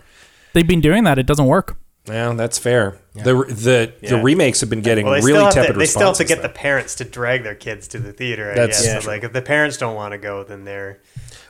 [0.51, 1.17] They've been doing that.
[1.17, 1.77] It doesn't work.
[2.07, 2.97] Well, that's fair.
[3.13, 4.21] The the the Yeah.
[4.23, 6.49] remakes have been getting Well, really tepid to, they still have to responses, get the
[6.49, 8.51] parents to drag their kids to the theater.
[8.51, 9.03] I That's guess.
[9.03, 10.99] So, like if the parents don't want to go, then they're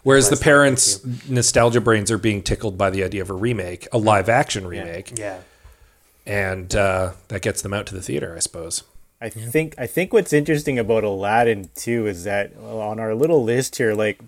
[0.03, 3.97] Whereas the parents' nostalgia brains are being tickled by the idea of a remake, a
[3.97, 5.39] live action remake, yeah.
[6.25, 8.83] and uh, that gets them out to the theater, I suppose.
[9.19, 13.75] I think I think what's interesting about Aladdin too is that on our little list
[13.77, 14.19] here, like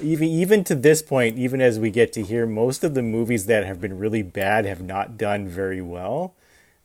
[0.00, 3.46] even even to this point, even as we get to hear, most of the movies
[3.46, 6.34] that have been really bad have not done very well.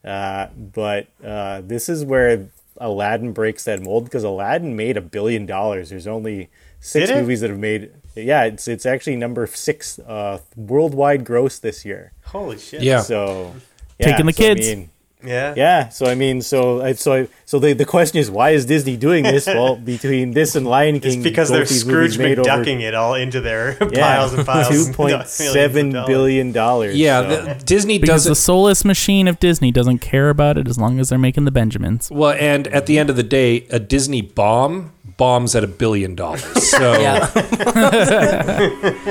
[0.04, 5.46] Uh, but uh, this is where Aladdin breaks that mold because Aladdin made a billion
[5.46, 5.90] dollars.
[5.90, 7.22] There's only six Did it?
[7.22, 7.92] movies that have made.
[8.16, 12.14] Yeah, it's it's actually number six uh, worldwide gross this year.
[12.26, 12.82] Holy shit.
[12.82, 13.02] Yeah.
[13.02, 13.54] So
[14.00, 14.68] Taking the so, I kids.
[14.68, 14.90] mean,
[15.22, 15.54] Yeah.
[15.58, 18.66] yeah, so I mean, so I so I, so the the question is, why is
[18.66, 19.48] Disney doing this?
[19.60, 23.16] Well, between this and Lion King, It's because they're Scrooge made over- McDucking it all
[23.16, 24.70] into their yeah, piles and piles.
[24.70, 25.12] two of point
[26.08, 26.96] millions of dollars.
[26.96, 27.28] Yeah, so.
[27.46, 28.44] the, Disney Because the doesn't.
[28.44, 32.10] soulless machine of Disney doesn't care about it as long as they're making the Benjamins.
[32.10, 36.16] Well, and at the end of the day, a Disney bomb bombs at a billion
[36.16, 36.44] dollars.
[36.70, 36.94] So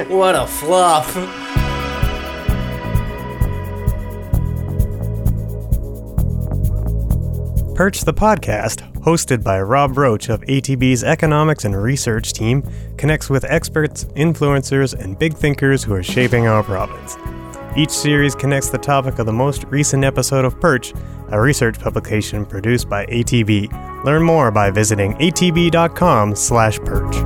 [0.09, 1.05] what a flop.
[7.79, 13.45] Perch the podcast, hosted by Rob Roach of ATB's economics and research team, connects with
[13.45, 17.17] experts, influencers, and big thinkers who are shaping our province.
[17.77, 20.93] Each series connects the topic of the most recent episode of Perch,
[21.29, 24.05] a research publication produced by ATB.
[24.05, 27.17] Learn more by visiting atb.com/perch.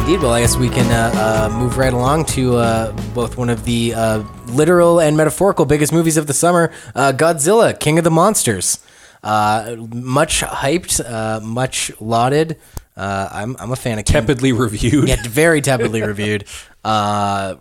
[0.00, 0.22] Indeed.
[0.22, 3.64] Well, I guess we can uh, uh, move right along to uh, both one of
[3.64, 4.22] the uh,
[4.54, 8.78] literal and metaphorical biggest movies of the summer uh, Godzilla, King of the Monsters.
[9.22, 12.56] Uh, much hyped, uh, much lauded.
[12.96, 14.14] Uh, I'm, I'm a fan of King.
[14.14, 15.08] tepidly reviewed.
[15.08, 16.44] Yeah, very tepidly reviewed.
[16.84, 17.56] Uh,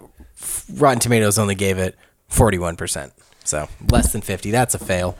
[0.73, 1.97] Rotten Tomatoes only gave it
[2.31, 3.11] 41%.
[3.43, 4.51] So less than 50.
[4.51, 5.17] That's a fail.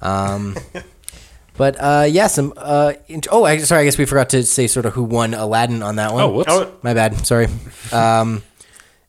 [0.00, 0.56] Um,
[1.56, 2.52] but uh, yeah, some.
[2.56, 3.82] Uh, int- oh, I, sorry.
[3.82, 6.22] I guess we forgot to say sort of who won Aladdin on that one.
[6.22, 6.50] Oh, whoops.
[6.50, 7.26] Oh, My bad.
[7.26, 7.46] Sorry.
[7.92, 8.42] Um,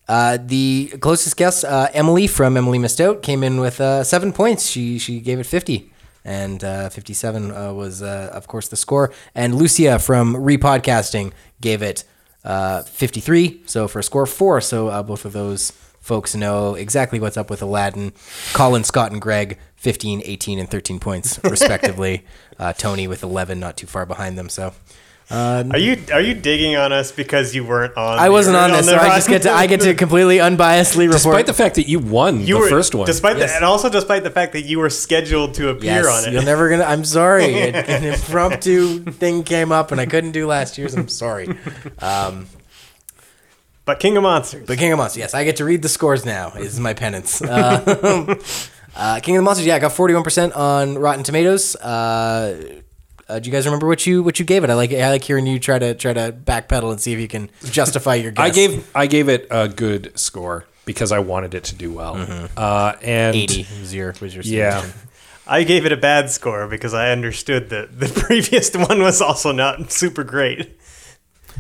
[0.09, 4.33] uh, the closest guess, uh, Emily from Emily Missed Out, came in with uh, seven
[4.33, 4.65] points.
[4.67, 5.91] She she gave it fifty,
[6.25, 9.13] and uh, fifty-seven uh, was uh, of course the score.
[9.35, 12.03] And Lucia from Repodcasting gave it
[12.43, 13.61] uh, fifty-three.
[13.67, 14.59] So for a score of four.
[14.61, 18.13] So uh, both of those folks know exactly what's up with Aladdin.
[18.53, 22.25] Colin, Scott, and Greg, 15, 18, and 13 points respectively.
[22.57, 24.49] uh, Tony with 11, not too far behind them.
[24.49, 24.73] So
[25.31, 28.17] Are you are you digging on us because you weren't on?
[28.17, 31.05] I wasn't on this, the so I just get to I get to completely unbiasly
[31.07, 31.21] report.
[31.21, 33.05] Despite the fact that you won You the were first one.
[33.05, 33.51] despite Yes.
[33.51, 36.33] the, and also despite the fact that you were scheduled to appear yes, on it.
[36.33, 36.83] you're never gonna.
[36.83, 37.45] I'm sorry.
[37.53, 40.95] It- An impromptu thing came up, and I couldn't do last year's.
[40.95, 41.47] I'm sorry.
[41.99, 42.47] Um,
[43.85, 44.65] but King of Monsters.
[44.67, 46.53] But King of Monsters, yes, I get to read the scores now.
[46.57, 47.41] Is my penance.
[47.49, 48.35] Uh,
[48.95, 51.75] uh, King of the Monsters, yeah, I got 41% on Rotten Tomatoes.
[51.75, 52.81] Uh,
[53.29, 54.69] uh, do you guys remember what you what you gave it?
[54.69, 57.27] I like I like hearing you try to try to backpedal and see if you
[57.27, 58.45] can justify your guess.
[58.45, 62.15] I gave I gave it a good score because I wanted it to do well.
[62.57, 64.81] Uh, and 80 was your was your Yeah.
[64.81, 64.99] submission.
[65.47, 69.51] I gave it a bad score because I understood that the previous one was also
[69.51, 70.79] not super great.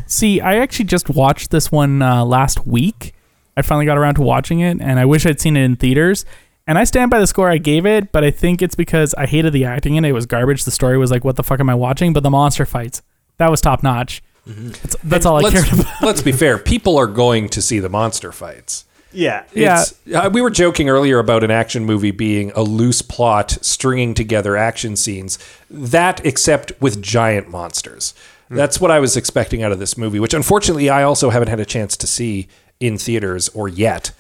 [0.05, 3.13] See, I actually just watched this one uh, last week.
[3.57, 6.23] I finally got around to watching it, and I wish I'd seen it in theaters.
[6.69, 9.25] And I stand by the score I gave it, but I think it's because I
[9.25, 10.09] hated the acting in it.
[10.09, 10.65] It was garbage.
[10.65, 12.13] The story was like, what the fuck am I watching?
[12.13, 13.01] But the monster fights,
[13.37, 14.21] that was top notch.
[14.45, 16.03] That's, that's all I let's, cared about.
[16.03, 16.59] let's be fair.
[16.59, 18.85] People are going to see the monster fights.
[19.11, 19.45] Yeah.
[19.51, 19.83] Yeah.
[20.13, 24.55] Uh, we were joking earlier about an action movie being a loose plot, stringing together
[24.55, 25.39] action scenes.
[25.71, 28.13] That, except with giant monsters.
[28.51, 31.59] That's what I was expecting out of this movie, which unfortunately I also haven't had
[31.59, 32.47] a chance to see
[32.79, 34.11] in theaters or yet.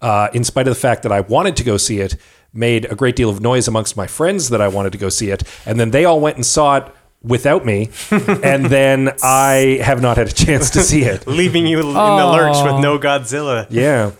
[0.00, 2.16] Uh, in spite of the fact that I wanted to go see it,
[2.52, 5.30] made a great deal of noise amongst my friends that I wanted to go see
[5.30, 10.00] it, and then they all went and saw it without me, and then I have
[10.00, 11.26] not had a chance to see it.
[11.26, 13.66] Leaving you in the lurch with no Godzilla.
[13.70, 14.12] Yeah.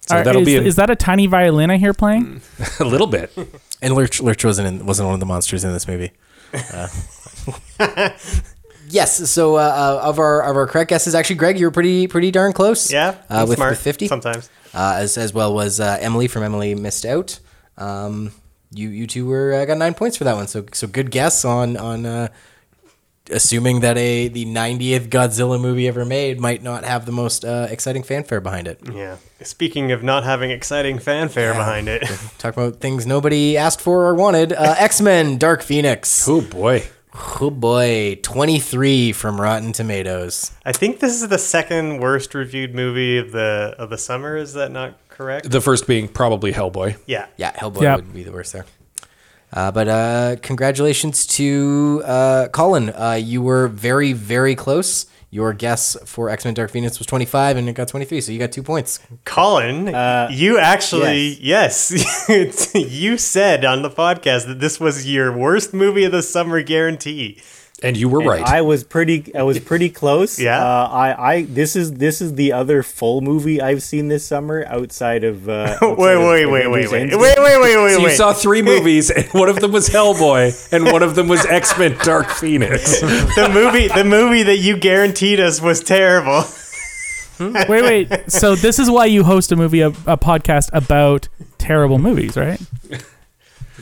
[0.00, 2.40] So All right, that'll is, be an- is that a tiny violin I hear playing?
[2.80, 3.32] a little bit.
[3.82, 6.12] And Lurch Lurch wasn't in, wasn't one of the monsters in this movie.
[6.72, 6.88] Uh,
[8.88, 9.28] yes.
[9.30, 12.30] So uh, uh, of our of our correct guesses, actually, Greg, you were pretty pretty
[12.30, 12.90] darn close.
[12.92, 13.08] Yeah.
[13.28, 14.06] uh, I'm with, smart with fifty.
[14.08, 14.48] sometimes.
[14.76, 17.40] Uh, as as well was uh, Emily from Emily Missed Out.
[17.78, 18.32] Um,
[18.70, 20.46] you you two were uh, got nine points for that one.
[20.46, 22.28] So so good guess on on uh,
[23.30, 27.66] assuming that a the 90th Godzilla movie ever made might not have the most uh,
[27.70, 28.80] exciting fanfare behind it.
[28.92, 29.16] Yeah.
[29.42, 32.02] Speaking of not having exciting fanfare behind it,
[32.38, 34.52] Talk about things nobody asked for or wanted.
[34.52, 36.28] Uh, X Men: Dark Phoenix.
[36.28, 36.84] Oh boy.
[37.18, 40.52] Oh boy, 23 from Rotten Tomatoes.
[40.64, 44.36] I think this is the second worst reviewed movie of the of the summer.
[44.36, 45.50] Is that not correct?
[45.50, 46.98] The first being probably Hellboy.
[47.06, 47.26] yeah.
[47.36, 47.96] Yeah, Hellboy Yep.
[47.96, 48.66] would be the worst there.
[49.52, 52.90] Uh, but uh, congratulations to uh, Colin.
[52.90, 55.06] Uh, you were very, very close.
[55.36, 58.38] Your guess for X Men Dark Phoenix was 25 and it got 23, so you
[58.38, 59.00] got two points.
[59.26, 61.92] Colin, Uh, you actually yes,
[62.74, 67.38] you said on the podcast that this was your worst movie of the summer guarantee.
[67.82, 68.42] And you were And right.
[68.42, 69.34] I was pretty.
[69.34, 70.38] I was pretty close.
[70.46, 70.62] Yeah.
[70.62, 71.32] Uh, I.
[71.32, 71.42] I.
[71.42, 71.94] This is.
[71.94, 75.48] This is the other full movie I've seen this summer outside of.
[75.48, 78.10] Uh, outside Wait, of wait, wait, Avengers wait, wait, wait, wait, wait, wait, so you
[78.10, 81.76] saw three movies, and one of them was Hellboy, and one of them was X
[81.78, 83.00] Men: Dark Phoenix.
[83.00, 86.44] the movie, the movie that you guaranteed us was terrible.
[87.68, 88.30] wait, wait.
[88.30, 92.60] So this is why you host a movie, a, a podcast about terrible movies, right?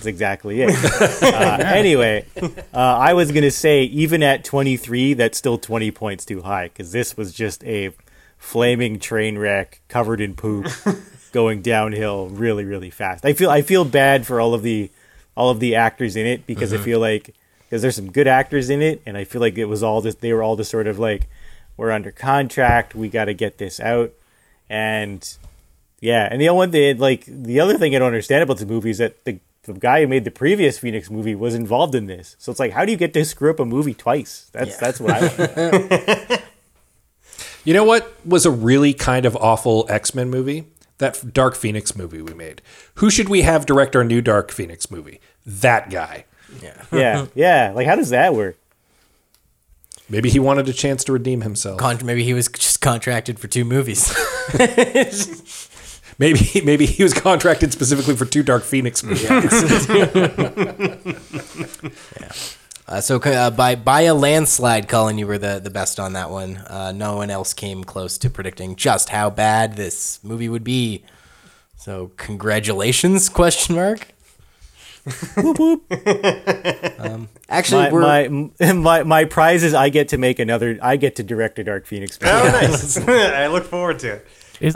[0.05, 0.71] That's exactly it.
[1.23, 6.43] uh, anyway, uh, I was gonna say even at 23, that's still 20 points too
[6.43, 7.95] high because this was just a
[8.37, 10.67] flaming train wreck covered in poop,
[11.33, 13.25] going downhill really, really fast.
[13.25, 14.91] I feel I feel bad for all of the
[15.37, 18.69] all of the actors in it because I feel like because there's some good actors
[18.69, 20.87] in it, and I feel like it was all just they were all just sort
[20.87, 21.29] of like
[21.79, 24.13] we're under contract, we got to get this out,
[24.69, 25.27] and
[26.05, 28.67] yeah, and the other one, they, like the other thing I don't understand about the
[28.67, 32.07] movie is that the the guy who made the previous Phoenix movie was involved in
[32.07, 32.37] this.
[32.39, 34.49] So it's like, how do you get to screw up a movie twice?
[34.53, 35.21] That's that's what I.
[35.21, 36.43] want.
[37.65, 40.67] You know what was a really kind of awful X Men movie?
[40.99, 42.61] That Dark Phoenix movie we made.
[42.97, 45.19] Who should we have direct our new Dark Phoenix movie?
[45.47, 46.27] That guy.
[46.93, 47.73] yeah, yeah.
[47.75, 48.59] Like, how does that work?
[50.11, 51.79] Maybe he wanted a chance to redeem himself.
[51.79, 54.15] Con- maybe he was just contracted for two movies.
[56.19, 59.29] Maybe maybe he was contracted specifically for two Dark Phoenix movies.
[62.87, 66.29] Uh, so uh, by by a landslide, Colin, you were the, the best on that
[66.29, 66.59] one.
[66.59, 71.03] Uh, no one else came close to predicting just how bad this movie would be.
[71.79, 73.31] So congratulations?
[73.31, 74.09] Question mark.
[76.99, 78.29] um, actually, My, we're my
[78.75, 80.79] my my prize is I get to make another.
[80.83, 82.35] I get to direct a Dark Phoenix movie.
[82.35, 82.99] Oh, nice.
[82.99, 84.27] I look forward to it.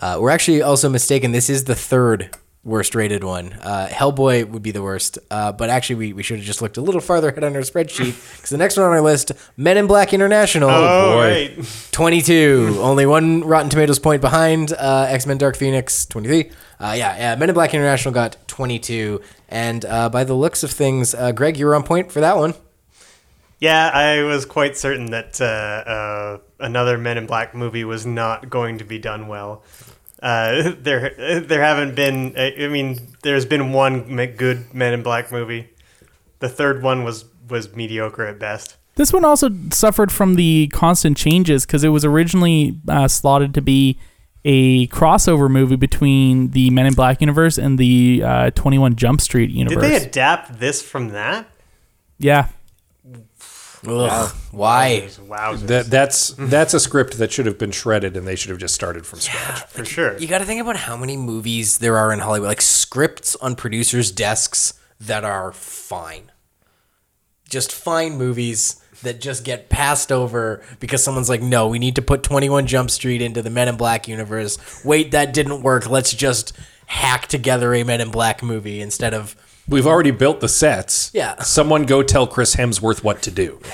[0.00, 1.32] Uh, we're actually also mistaken.
[1.32, 2.30] This is the third
[2.64, 3.52] worst rated one.
[3.62, 6.76] Uh, Hellboy would be the worst, uh, but actually we, we should have just looked
[6.76, 9.76] a little farther ahead on our spreadsheet because the next one on our list, Men
[9.76, 10.68] in Black International.
[10.70, 11.56] Oh, boy.
[11.56, 11.88] right.
[11.92, 12.78] 22.
[12.80, 16.50] Only one Rotten Tomatoes point behind uh, X Men Dark Phoenix, 23.
[16.80, 19.20] Uh, yeah, yeah, Men in Black International got 22.
[19.48, 22.36] And uh, by the looks of things, uh, Greg, you were on point for that
[22.36, 22.54] one.
[23.58, 28.48] Yeah, I was quite certain that uh, uh, another Men in Black movie was not
[28.48, 29.64] going to be done well.
[30.22, 32.36] Uh, there, there haven't been.
[32.36, 35.70] I mean, there's been one good Men in Black movie.
[36.38, 38.76] The third one was was mediocre at best.
[38.94, 43.62] This one also suffered from the constant changes because it was originally uh, slotted to
[43.62, 43.98] be
[44.44, 49.50] a crossover movie between the Men in Black universe and the uh, 21 Jump Street
[49.50, 49.82] universe.
[49.82, 51.48] Did they adapt this from that?
[52.18, 52.48] yeah.
[53.86, 55.08] Ugh, why?
[55.28, 55.66] Wowzers.
[55.66, 58.74] That that's that's a script that should have been shredded, and they should have just
[58.74, 59.62] started from scratch.
[59.64, 60.18] for sure.
[60.18, 63.54] You got to think about how many movies there are in Hollywood, like scripts on
[63.54, 66.32] producers' desks that are fine.
[67.48, 72.02] Just fine movies that just get passed over because someone's like, no, we need to
[72.02, 74.58] put 21 Jump Street into the Men in Black universe.
[74.84, 75.88] Wait, that didn't work.
[75.88, 76.52] Let's just
[76.86, 79.36] hack together a Men in Black movie instead of.
[79.68, 81.10] We've already built the sets.
[81.12, 81.42] Yeah.
[81.42, 83.60] Someone go tell Chris Hemsworth what to do.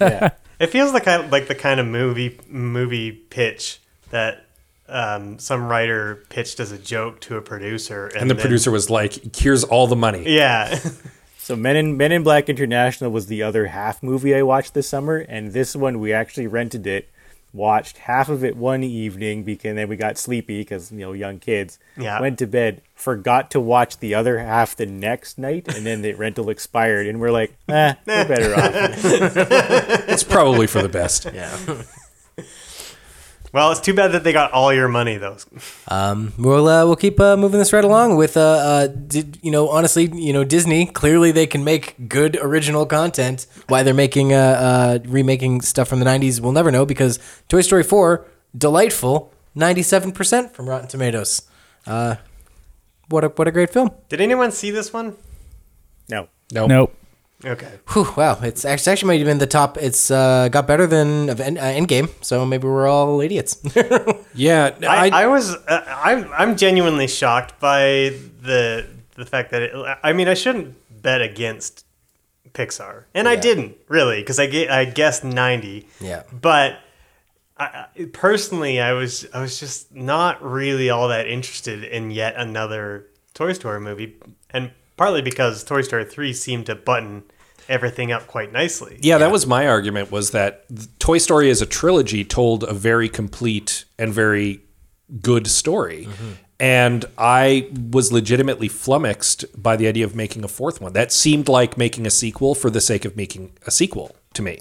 [0.00, 0.30] Yeah.
[0.60, 4.44] It feels like kind like the kind of movie movie pitch that
[4.88, 8.70] um, some writer pitched as a joke to a producer, and, And the then- producer
[8.70, 10.78] was like, "Here's all the money." yeah,
[11.38, 14.88] So Men in Men in Black International was the other half movie I watched this
[14.88, 17.08] summer, and this one we actually rented it,
[17.52, 21.38] watched half of it one evening because then we got sleepy because you know young
[21.38, 21.78] kids.
[21.96, 22.20] Yeah.
[22.20, 26.14] Went to bed, forgot to watch the other half the next night, and then the
[26.14, 30.04] rental expired, and we're like, eh, we're better off.
[30.08, 31.26] It's probably for the best.
[31.32, 31.56] Yeah.
[33.52, 35.36] well, it's too bad that they got all your money though.
[35.88, 39.50] Um, we'll uh, we'll keep uh, moving this right along with uh, uh did, you
[39.50, 43.46] know honestly you know Disney clearly they can make good original content.
[43.68, 47.18] Why they're making uh, uh remaking stuff from the '90s, we'll never know because
[47.48, 48.26] Toy Story 4
[48.56, 51.42] delightful, 97 percent from Rotten Tomatoes.
[51.86, 52.16] Uh,
[53.08, 53.90] what a what a great film.
[54.08, 55.16] Did anyone see this one?
[56.08, 56.28] No.
[56.52, 56.94] No, Nope.
[57.44, 59.78] Okay, Whew, wow, it's actually, actually might have been the top.
[59.78, 63.60] It's uh, got better than Aven- uh, Endgame, so maybe we're all idiots.
[64.34, 68.12] Yeah, I, I, I was uh, I'm I'm genuinely shocked by
[68.42, 68.86] the
[69.16, 71.84] the fact that it, I mean I shouldn't bet against
[72.54, 75.86] Pixar, and I didn't really because I get I guessed ninety.
[76.00, 76.22] Yeah.
[76.32, 76.78] but.
[77.60, 82.34] I, I- personally, I was I was just not really all that interested in yet
[82.36, 84.14] another Toy Story movie,
[84.50, 87.22] and partly because Toy Story three seemed to button
[87.68, 88.98] everything up quite nicely.
[89.02, 90.10] yeah, that was my argument.
[90.10, 90.64] Was that
[90.98, 94.60] Toy Story as a trilogy told a very complete and very
[95.22, 96.04] good story.
[96.06, 96.32] Mm-hmm.
[96.60, 100.92] And I was legitimately flummoxed by the idea of making a fourth one.
[100.92, 104.60] That seemed like making a sequel for the sake of making a sequel to me.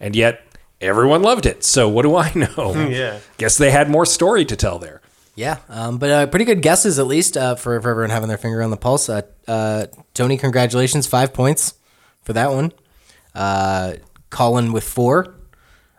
[0.00, 0.40] And yet
[0.80, 1.62] everyone loved it.
[1.62, 2.88] So what do I know?
[2.88, 3.18] Yeah.
[3.36, 5.02] Guess they had more story to tell there.
[5.36, 8.38] Yeah, um, but uh, pretty good guesses at least uh, for, for everyone having their
[8.38, 9.08] finger on the pulse.
[9.08, 11.74] Uh, uh, Tony, congratulations, five points
[12.22, 12.72] for that one.
[13.34, 13.94] Uh,
[14.30, 15.34] Colin with four,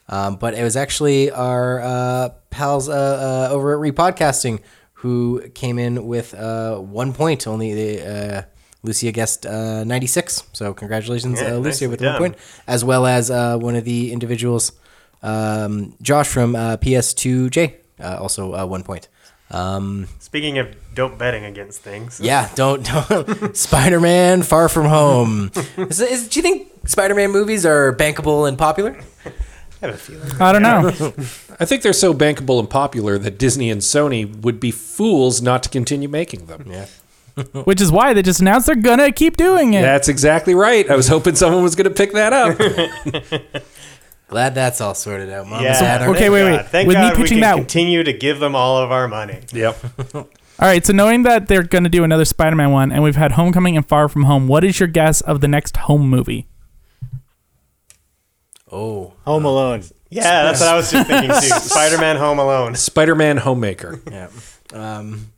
[0.09, 4.59] um, but it was actually our uh, pals over at Repodcasting
[5.01, 7.45] who came in with uh, one point.
[7.47, 8.41] Only the uh,
[8.81, 10.43] Lucia guessed uh, ninety six.
[10.53, 12.13] So congratulations, Yeah, uh, Lucia, with done.
[12.13, 12.35] one point,
[12.67, 14.71] as well as uh, one of the individuals,
[15.21, 19.07] um, Josh from uh, PS2J, uh, also uh, one point.
[19.49, 25.51] Um, Speaking of don't betting against things, yeah, don't, don't Spider Man Far From Home.
[25.77, 28.99] Is, is, do you think Spider Man movies are bankable and popular?
[29.81, 30.41] I have a feeling.
[30.41, 30.87] I don't know.
[31.59, 35.63] I think they're so bankable and popular that Disney and Sony would be fools not
[35.63, 36.63] to continue making them.
[36.67, 36.87] Yeah.
[37.63, 39.81] Which is why they just announced they're gonna keep doing it.
[39.81, 40.89] That's exactly right.
[40.89, 43.61] I was hoping someone was going to pick that up.
[44.27, 45.47] Glad that's all sorted out.
[45.47, 46.01] Mom Yeah.
[46.03, 46.57] and Okay, wait, wait.
[46.57, 48.91] God, Thank With me God we pitching can that- continue to give them all of
[48.91, 49.39] our money.
[49.53, 49.77] yep.
[50.59, 53.77] All right, so knowing that they're gonna do another Spider-Man one, and we've had Homecoming
[53.77, 56.47] and Far From Home, what is your guess of the next home movie?
[58.71, 59.83] Oh, Home Alone.
[60.09, 61.35] Yeah, that's what I was just thinking too.
[61.69, 62.75] Spider-Man Home Alone.
[62.75, 64.01] Spider-Man Homemaker.
[64.11, 64.29] yeah.
[64.73, 65.31] Um,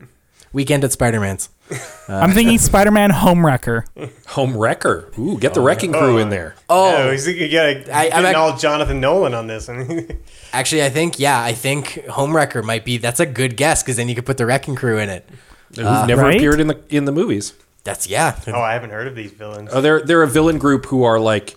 [0.53, 1.49] weekend at Spider Man's.
[2.07, 3.83] I'm thinking Spider-Man Homewrecker.
[4.27, 5.11] Home Wrecker.
[5.19, 6.55] Ooh, get the Wrecking Crew in there.
[6.67, 9.69] Oh, Oh, he's, you gotta I- get I'm ac- all Jonathan Nolan on this.
[10.53, 12.97] actually, I think yeah, I think Homewrecker might be.
[12.97, 15.27] That's a good guess because then you could put the Wrecking Crew in it.
[15.75, 16.35] Who've never uh, Right?
[16.37, 17.53] appeared in the in the movies.
[17.83, 18.39] That's yeah.
[18.47, 19.69] oh, I haven't heard of these villains.
[19.71, 21.55] Oh, they're they're a villain group who are like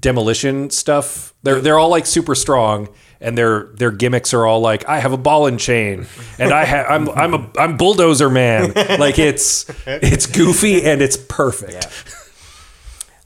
[0.00, 1.34] demolition stuff.
[1.42, 2.88] They're they're all like super strong,
[3.24, 6.06] and their their gimmicks are all like I have a ball and chain,
[6.38, 8.72] and I have I'm I'm a I'm bulldozer man.
[8.94, 11.88] Like it's it's goofy and it's perfect.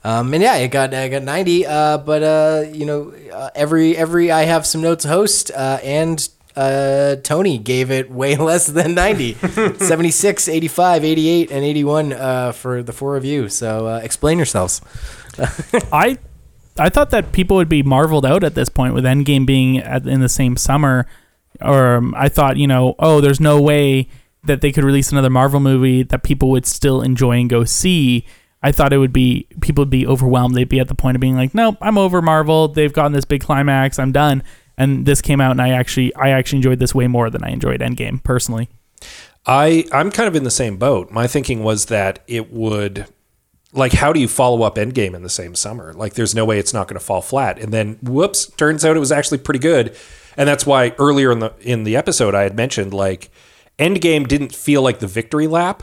[0.04, 1.66] Um, and yeah, it got I got ninety.
[1.66, 6.26] Uh, but uh, you know, uh, every every I have some notes host uh, and
[6.56, 9.34] uh, Tony gave it way less than 90
[9.78, 14.80] 76 85 88 and 81 uh, for the four of you so uh, explain yourselves
[15.92, 16.18] I
[16.78, 20.06] I thought that people would be marveled out at this point with Endgame being at,
[20.06, 21.06] in the same summer,
[21.60, 24.08] or um, I thought you know, oh, there's no way
[24.44, 28.24] that they could release another Marvel movie that people would still enjoy and go see.
[28.62, 30.54] I thought it would be people would be overwhelmed.
[30.54, 32.68] They'd be at the point of being like, nope, I'm over Marvel.
[32.68, 33.98] They've gotten this big climax.
[33.98, 34.42] I'm done.
[34.76, 37.50] And this came out, and I actually I actually enjoyed this way more than I
[37.50, 38.68] enjoyed Endgame personally.
[39.46, 41.10] I I'm kind of in the same boat.
[41.10, 43.06] My thinking was that it would
[43.72, 45.92] like how do you follow up Endgame in the same summer?
[45.92, 47.58] Like there's no way it's not going to fall flat.
[47.58, 49.96] And then whoops, turns out it was actually pretty good.
[50.36, 53.30] And that's why earlier in the in the episode I had mentioned like
[53.78, 55.82] Endgame didn't feel like the victory lap.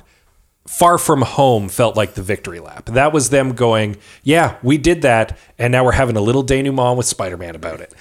[0.67, 2.87] Far From Home felt like the victory lap.
[2.87, 6.97] That was them going, "Yeah, we did that, and now we're having a little denouement
[6.97, 7.93] with Spider-Man about it."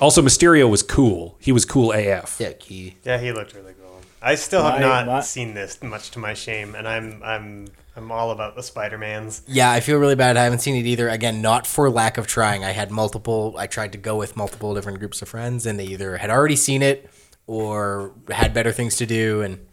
[0.00, 1.36] also, Mysterio was cool.
[1.40, 2.36] He was cool AF.
[2.38, 2.96] Yeah, key.
[3.04, 4.00] Yeah, he looked really cool.
[4.20, 7.68] I still have My- not my- seen this, much to my shame, and I'm I'm
[7.96, 9.42] I'm all about the Spider Mans.
[9.46, 10.36] Yeah, I feel really bad.
[10.36, 11.08] I haven't seen it either.
[11.08, 12.64] Again, not for lack of trying.
[12.64, 13.54] I had multiple.
[13.56, 16.56] I tried to go with multiple different groups of friends, and they either had already
[16.56, 17.08] seen it
[17.46, 19.42] or had better things to do.
[19.42, 19.64] And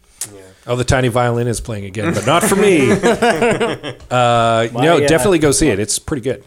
[0.66, 2.92] Oh, the tiny violin is playing again, but not for me.
[4.10, 5.80] uh, no, uh, definitely go see it.
[5.80, 6.44] It's pretty good.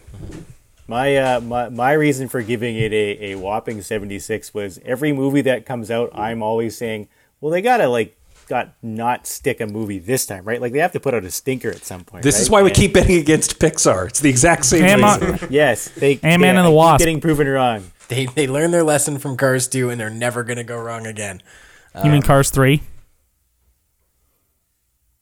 [0.88, 5.42] My, uh, my my reason for giving it a, a whopping 76 was every movie
[5.42, 7.08] that comes out, I'm always saying,
[7.40, 8.16] well, they gotta like
[8.48, 10.60] got not stick a movie this time, right?
[10.60, 12.22] Like they have to put out a stinker at some point.
[12.22, 12.42] This right?
[12.42, 14.08] is why we And- keep betting against Pixar.
[14.08, 15.48] It's the exact same Am reason.
[15.50, 16.98] Yes, they Ant-Man yeah, and the I keep Wasp.
[16.98, 17.90] getting proven wrong.
[18.08, 21.42] they they learned their lesson from Cars 2, and they're never gonna go wrong again.
[22.04, 22.82] You mean uh, Cars three?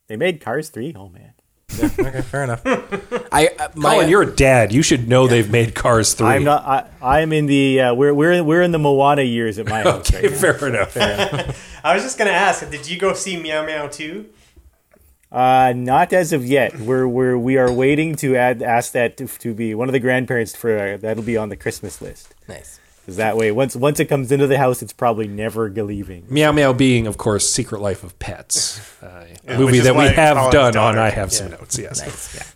[0.08, 0.92] They made Cars three.
[0.96, 1.33] Oh man,
[1.72, 2.62] Okay, fair enough.
[3.32, 4.72] I uh, my, Colin, you're a dad.
[4.72, 6.26] You should know they've made Cars 3.
[6.26, 6.64] I'm not.
[7.02, 7.80] I, I'm in the.
[7.80, 10.38] Uh, we're we're we're in the Moana years at my house Okay, right now.
[10.38, 11.80] fair enough.
[11.84, 14.26] I was just gonna ask, did you go see Meow Meow too?
[15.32, 16.78] Uh, not as of yet.
[16.78, 20.00] We're we're we are waiting to add ask that to, to be one of the
[20.00, 22.34] grandparents for uh, that'll be on the Christmas list.
[22.46, 22.78] nice.
[23.04, 26.24] Because that way, once once it comes into the house, it's probably never leaving.
[26.30, 28.80] Meow Meow being, of course, Secret Life of Pets.
[29.02, 31.50] Uh, which movie that we have Colin's done on I Have Some.
[31.50, 32.00] Notes, yes.
[32.00, 32.54] Nice.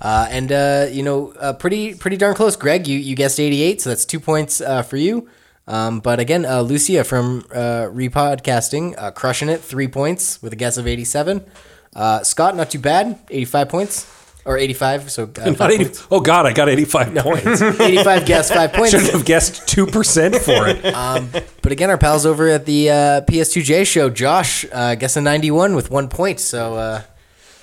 [0.00, 2.86] Uh, and uh, you know, uh, pretty pretty darn close, Greg.
[2.86, 5.28] You you guessed 88, so that's two points uh, for you.
[5.66, 10.56] Um, but again, uh, Lucia from uh, Repodcasting, uh, crushing it, three points with a
[10.56, 11.44] guess of 87.
[11.92, 14.15] Uh, Scott, not too bad, 85 points
[14.46, 15.10] or 85.
[15.10, 17.60] So uh, Not 80, oh, God, I got 85 points.
[17.80, 18.92] 85 guess, five points.
[18.92, 20.84] Should have guessed 2% for it.
[20.94, 21.28] Um,
[21.62, 25.90] but again, our pals over at the uh, PS2J show, Josh, uh, guessing 91 with
[25.90, 26.40] one point.
[26.40, 27.02] So uh,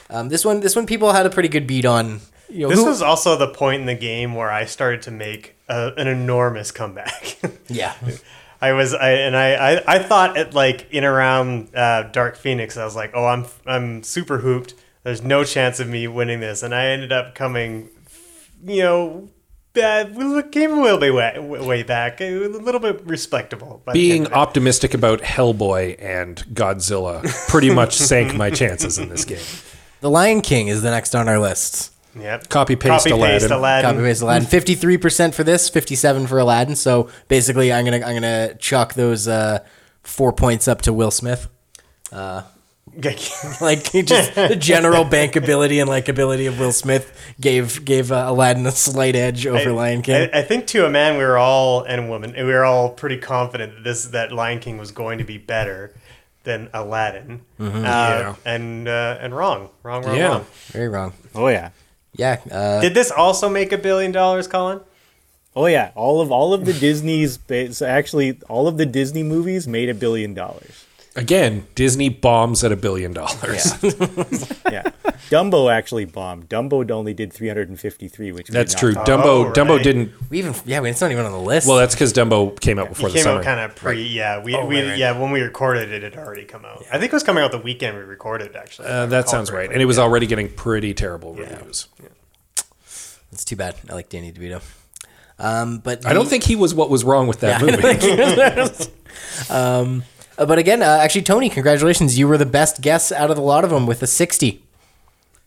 [0.09, 2.19] um, this one, this one, people had a pretty good beat on.
[2.49, 5.11] You know, This who- was also the point in the game where I started to
[5.11, 7.37] make a, an enormous comeback.
[7.67, 7.93] yeah.
[8.61, 12.77] I was, I and I, I, I thought at like in around uh, Dark Phoenix,
[12.77, 14.73] I was like, oh, I'm, I'm super hooped.
[15.03, 17.89] There's no chance of me winning this, and I ended up coming,
[18.65, 19.29] you know,
[19.73, 20.15] bad.
[20.15, 23.81] We came a little bit way, way back, a little bit respectable.
[23.83, 29.43] by Being optimistic about Hellboy and Godzilla pretty much sank my chances in this game.
[29.99, 31.91] The Lion King is the next on our list.
[32.17, 32.47] Yep.
[32.49, 33.51] Copy paste Copy Aladdin.
[33.51, 33.91] Aladdin.
[33.91, 34.47] Copy paste Aladdin.
[34.47, 36.75] Fifty three percent for this, fifty seven for Aladdin.
[36.75, 39.65] So basically, I'm gonna I'm gonna chalk those uh,
[40.03, 41.49] four points up to Will Smith.
[42.95, 48.71] Like just the general bankability and likability of Will Smith gave gave uh, Aladdin a
[48.71, 50.29] slight edge over Lion King.
[50.33, 52.89] I, I think to a man, we were all and a woman, we were all
[52.89, 55.93] pretty confident that this that Lion King was going to be better
[56.43, 58.35] than Aladdin, uh, Yeah.
[58.45, 60.27] and uh, and wrong, wrong, wrong, Yeah.
[60.27, 60.45] wrong.
[60.67, 61.13] Very wrong.
[61.33, 61.69] Oh yeah,
[62.15, 62.39] Yeah.
[62.51, 64.81] Uh, Did this also make a billion dollars, Colin?
[65.55, 65.91] oh yeah.
[65.95, 67.39] All of all of the Disney's
[67.81, 70.85] actually all of the Disney movies made a billion dollars.
[71.15, 73.65] Again, Disney bombs at a billion dollars.
[73.83, 74.81] Yeah,
[75.29, 76.49] Dumbo actually bombed.
[76.49, 78.93] Dumbo only did 353, which That's true.
[78.93, 80.11] not Dumbo Oh, Dumbo didn't.
[80.31, 81.67] we even yeah, it's not even on the list.
[81.67, 83.39] Well, that's because Dumbo came out before It the came summer.
[83.39, 84.01] out kind of pre.
[84.01, 84.97] Yeah, we, Oh, we right, right.
[84.97, 86.83] yeah when we recorded it, it had already come out.
[86.91, 88.55] I think it was coming out the weekend we recorded.
[88.55, 91.87] Actually, uh, that sounds right, and it was already getting pretty terrible reviews.
[93.31, 93.75] it's too bad.
[93.87, 94.63] I like Danny DeVito.
[95.37, 98.65] Um, but I don't the- think he was what was wrong with that Yeah.
[98.65, 98.91] movie.
[99.51, 100.03] um,
[100.37, 102.17] uh, but again, uh, actually, Tony, congratulations!
[102.17, 104.61] You were the best guess out of the lot of them with a sixty.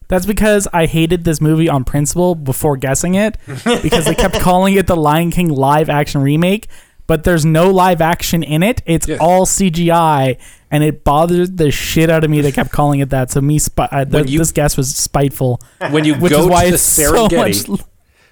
[0.08, 3.36] That's because I hated this movie on principle before guessing it
[3.82, 6.68] because they kept calling it the Lion King live action remake,
[7.08, 8.82] but there's no live action in it.
[8.86, 9.16] It's Yeah.
[9.20, 10.38] all CGI,
[10.70, 12.40] and it bothered the shit out of me.
[12.40, 14.94] They kept calling it that, so me spi- uh, th- When you- this guess was
[14.94, 15.60] spiteful.
[15.90, 17.66] when you Which go is why to the it's so much.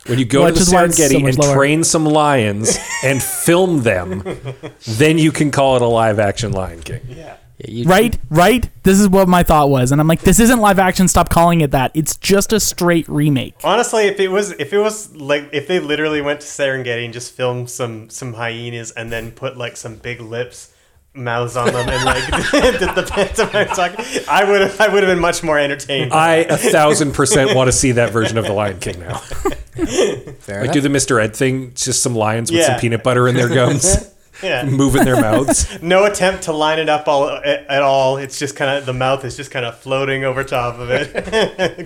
[0.07, 1.55] When you go to the is why it's so Serengeti and lower.
[1.55, 4.23] train some lions and film them,
[4.87, 7.01] then you can call it a live action Lion King.
[7.09, 7.37] Yeah.
[7.67, 8.19] You- Right?
[8.29, 8.69] Right?
[8.83, 9.93] This is what my thought was.
[9.93, 11.07] And I'm like, this isn't live action.
[11.09, 11.93] Stop calling it that.
[11.95, 13.55] It's just a straight remake.
[13.63, 17.15] Honestly, if it was if it was like if they literally went to Serengeti and
[17.15, 20.73] just filmed some some hyenas and then put like some big lips
[21.15, 25.11] mouths on them and like did the pantomime talking, I would have I would have
[25.13, 26.13] been much more entertained.
[26.13, 29.23] I a thousand percent want to see that version of the Lion King now.
[30.41, 30.73] Fair Like enough.
[30.75, 31.23] do the Mr.
[31.23, 32.67] Ed thing, just some lions with Yeah.
[32.69, 34.13] some peanut butter in their gums,
[34.43, 34.65] yeah.
[34.69, 35.81] moving their mouths.
[35.83, 38.17] No attempt to line it up all at, at all.
[38.17, 41.13] It's just kind of the mouth is just kind of floating over top of it,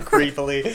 [0.01, 0.65] creepily.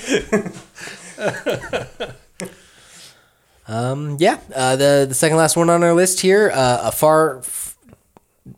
[3.67, 7.39] Um, yeah, uh, the the second last one on our list here, uh, a far
[7.39, 7.79] f-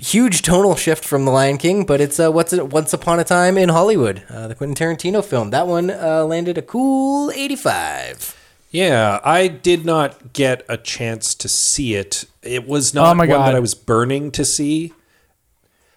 [0.02, 3.24] huge tonal shift from The Lion King, but it's uh, what's it, Once Upon a
[3.24, 5.50] Time in Hollywood, uh, the Quentin Tarantino film.
[5.50, 8.35] That one uh, landed a cool eighty five.
[8.76, 12.24] Yeah, I did not get a chance to see it.
[12.42, 13.46] It was not Oh my one God.
[13.48, 14.92] that I was burning to see.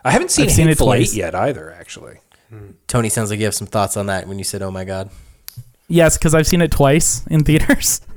[0.04, 1.14] I haven't seen I've seen it Hateful Eight twice.
[1.16, 2.20] yet either, actually.
[2.88, 5.10] Tony sounds like you have some thoughts on that when you said, "Oh my god."
[5.90, 8.02] Yes, because I've seen it twice in theaters.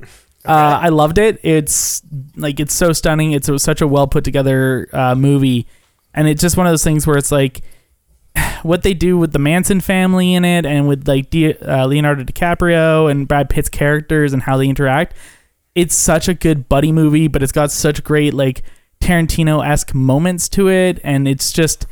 [0.45, 1.39] Uh, I loved it.
[1.41, 2.01] It's
[2.35, 3.31] like it's so stunning.
[3.31, 5.67] It's a, such a well put together uh, movie,
[6.13, 7.61] and it's just one of those things where it's like
[8.63, 12.23] what they do with the Manson family in it, and with like Di- uh, Leonardo
[12.23, 15.15] DiCaprio and Brad Pitt's characters and how they interact.
[15.75, 18.63] It's such a good buddy movie, but it's got such great like
[19.01, 21.85] Tarantino esque moments to it, and it's just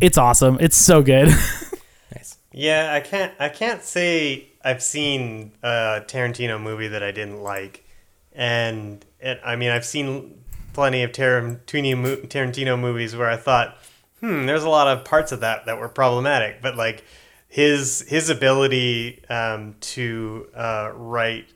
[0.00, 0.58] it's awesome.
[0.60, 1.28] It's so good.
[2.14, 2.38] Nice.
[2.52, 3.34] Yeah, I can't.
[3.38, 7.84] I can't say I've seen a Tarantino movie that I didn't like,
[8.32, 10.42] and it, I mean I've seen
[10.72, 13.76] plenty of Tarantino Tarantino movies where I thought,
[14.20, 17.04] hmm, there's a lot of parts of that that were problematic, but like
[17.48, 21.46] his his ability um, to uh, write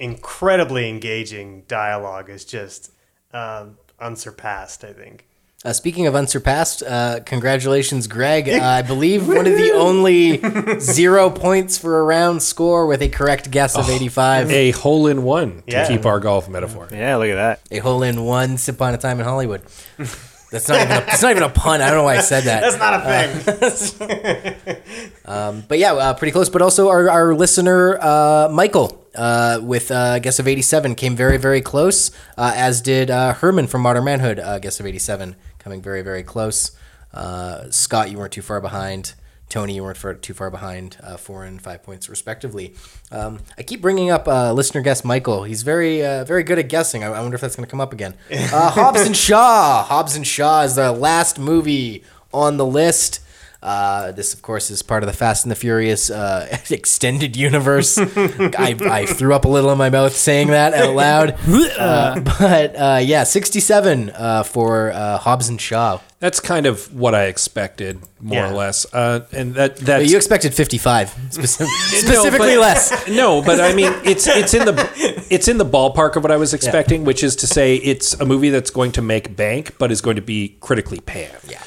[0.00, 2.92] incredibly engaging dialogue is just
[3.32, 4.84] um, unsurpassed.
[4.84, 5.24] I think.
[5.64, 8.48] Uh, speaking of unsurpassed, uh, congratulations, Greg.
[8.56, 10.38] Uh, I believe one of the only
[10.80, 14.50] zero points for a round score with a correct guess of 85.
[14.50, 15.88] A hole in one to Yeah.
[15.88, 16.88] keep our golf metaphor.
[16.92, 17.60] Yeah, look at that.
[17.70, 19.62] A hole in one, sip Upon a Time in Hollywood.
[20.50, 21.80] That's not even a, that's not even a pun.
[21.80, 22.60] I don't know why I said that.
[22.60, 24.82] That's not a thing.
[25.68, 26.48] But yeah, uh, pretty close.
[26.48, 31.36] But also our, our listener, uh, Michael, uh, with uh, guess of 87, came very,
[31.36, 35.82] very close, uh, as did uh, Herman from Modern Manhood, uh, guess of 87, coming
[35.82, 36.76] very, very close.
[37.12, 39.14] Uh, Scott, you weren't too far behind.
[39.48, 42.74] Tony, you weren't far, too far behind, uh, four and five points respectively.
[43.12, 45.44] Um, I keep bringing up uh, listener guest Michael.
[45.44, 47.04] He's very, uh, very good at guessing.
[47.04, 48.14] I, I wonder if that's going to come up again.
[48.56, 49.82] Uh, Hobbs and Shaw.
[49.84, 53.20] Hobbs and Shaw is the last movie on the list.
[53.62, 57.98] Uh, this, of course, is part of the Fast and the Furious uh, extended universe.
[57.98, 61.36] I, I threw up a little in my mouth saying that out loud.
[61.76, 66.00] Uh, but uh, yeah, 67 uh, for uh, Hobbs and Shaw.
[66.20, 68.50] That's kind of what I expected, more Yeah.
[68.50, 68.86] or less.
[68.92, 73.08] Uh, and that But you expected 55, speci- No, specifically but- less.
[73.08, 76.36] No, but I mean it's it's in the it's in the ballpark of what I
[76.36, 79.90] was expecting, which is to say it's a movie that's going to make bank, but
[79.92, 81.32] is going to be critically panned.
[81.48, 81.60] Yeah.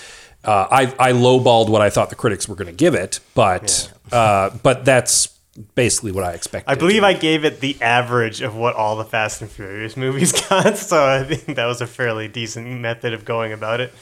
[0.44, 3.92] Uh, I I lowballed what I thought the critics were going to give it, but
[4.12, 5.28] uh, but that's
[5.76, 6.72] basically what I expected.
[6.72, 10.32] I believe I gave it the average of what all the Fast and Furious movies
[10.50, 13.94] got, so I think that was a fairly decent method of going about it.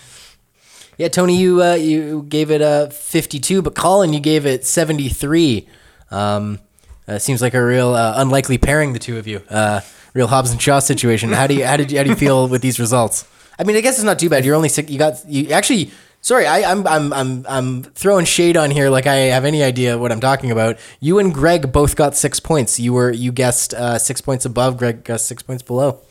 [0.98, 5.68] Yeah, Tony, you uh, you gave it a 52, but Colin, you gave it 73.
[6.12, 6.60] Um,
[7.08, 9.42] uh, seems like a real uh, unlikely pairing, the two of you.
[9.50, 9.82] Uh,
[10.14, 11.32] real Hobbs and Shaw situation.
[11.32, 13.26] How do you how did you, how do you feel with these results?
[13.60, 14.46] I mean, I guess it's not too bad.
[14.46, 14.90] You're only six.
[14.90, 15.92] You got you actually.
[16.22, 19.97] Sorry, I, I'm I'm I'm I'm throwing shade on here like I have any idea
[19.97, 20.78] what I'm talking about.
[20.99, 22.80] You and Greg both got six points.
[22.80, 24.78] You were you guessed uh, six points above.
[24.78, 26.01] Greg guessed six points below.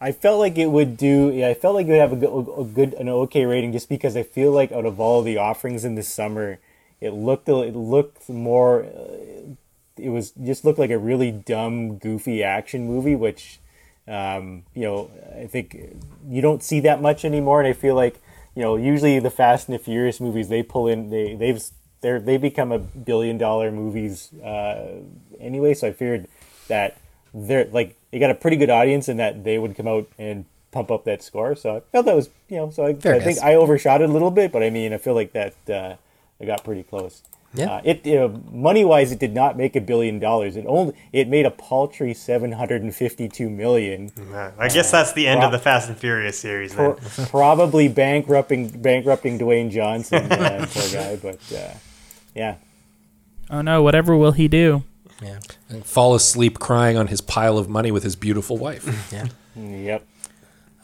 [0.00, 1.32] I felt like it would do.
[1.34, 3.88] Yeah, I felt like it would have a good, a good, an okay rating, just
[3.88, 6.60] because I feel like out of all the offerings in the summer,
[7.00, 8.84] it looked it looked more.
[8.84, 9.54] Uh,
[9.96, 13.58] it was just looked like a really dumb, goofy action movie, which,
[14.06, 15.76] um, you know, I think
[16.28, 17.60] you don't see that much anymore.
[17.60, 18.20] And I feel like,
[18.58, 21.62] you know, usually the Fast and the Furious movies they pull in, they they've
[22.00, 24.96] they're they become a billion dollar movies uh,
[25.38, 25.74] anyway.
[25.74, 26.26] So I figured
[26.66, 26.96] that
[27.32, 30.44] they're like they got a pretty good audience and that they would come out and
[30.72, 31.54] pump up that score.
[31.54, 33.38] So I felt that was you know so I, I think.
[33.38, 35.94] I overshot it a little bit, but I mean I feel like that uh,
[36.40, 37.22] I got pretty close.
[37.54, 37.72] Yeah.
[37.76, 40.54] Uh, it uh, money wise, it did not make a billion dollars.
[40.56, 44.12] It only it made a paltry seven hundred and fifty two million.
[44.32, 46.74] Uh, I guess that's the end of the Fast and Furious series.
[46.74, 46.94] Then.
[46.94, 51.16] Pro- probably bankrupting bankrupting Dwayne Johnson, uh, poor guy.
[51.16, 51.74] But uh,
[52.34, 52.56] yeah,
[53.50, 54.84] oh no, whatever will he do?
[55.22, 55.40] Yeah.
[55.82, 58.86] fall asleep crying on his pile of money with his beautiful wife.
[59.12, 59.26] Yeah.
[59.56, 60.06] yep.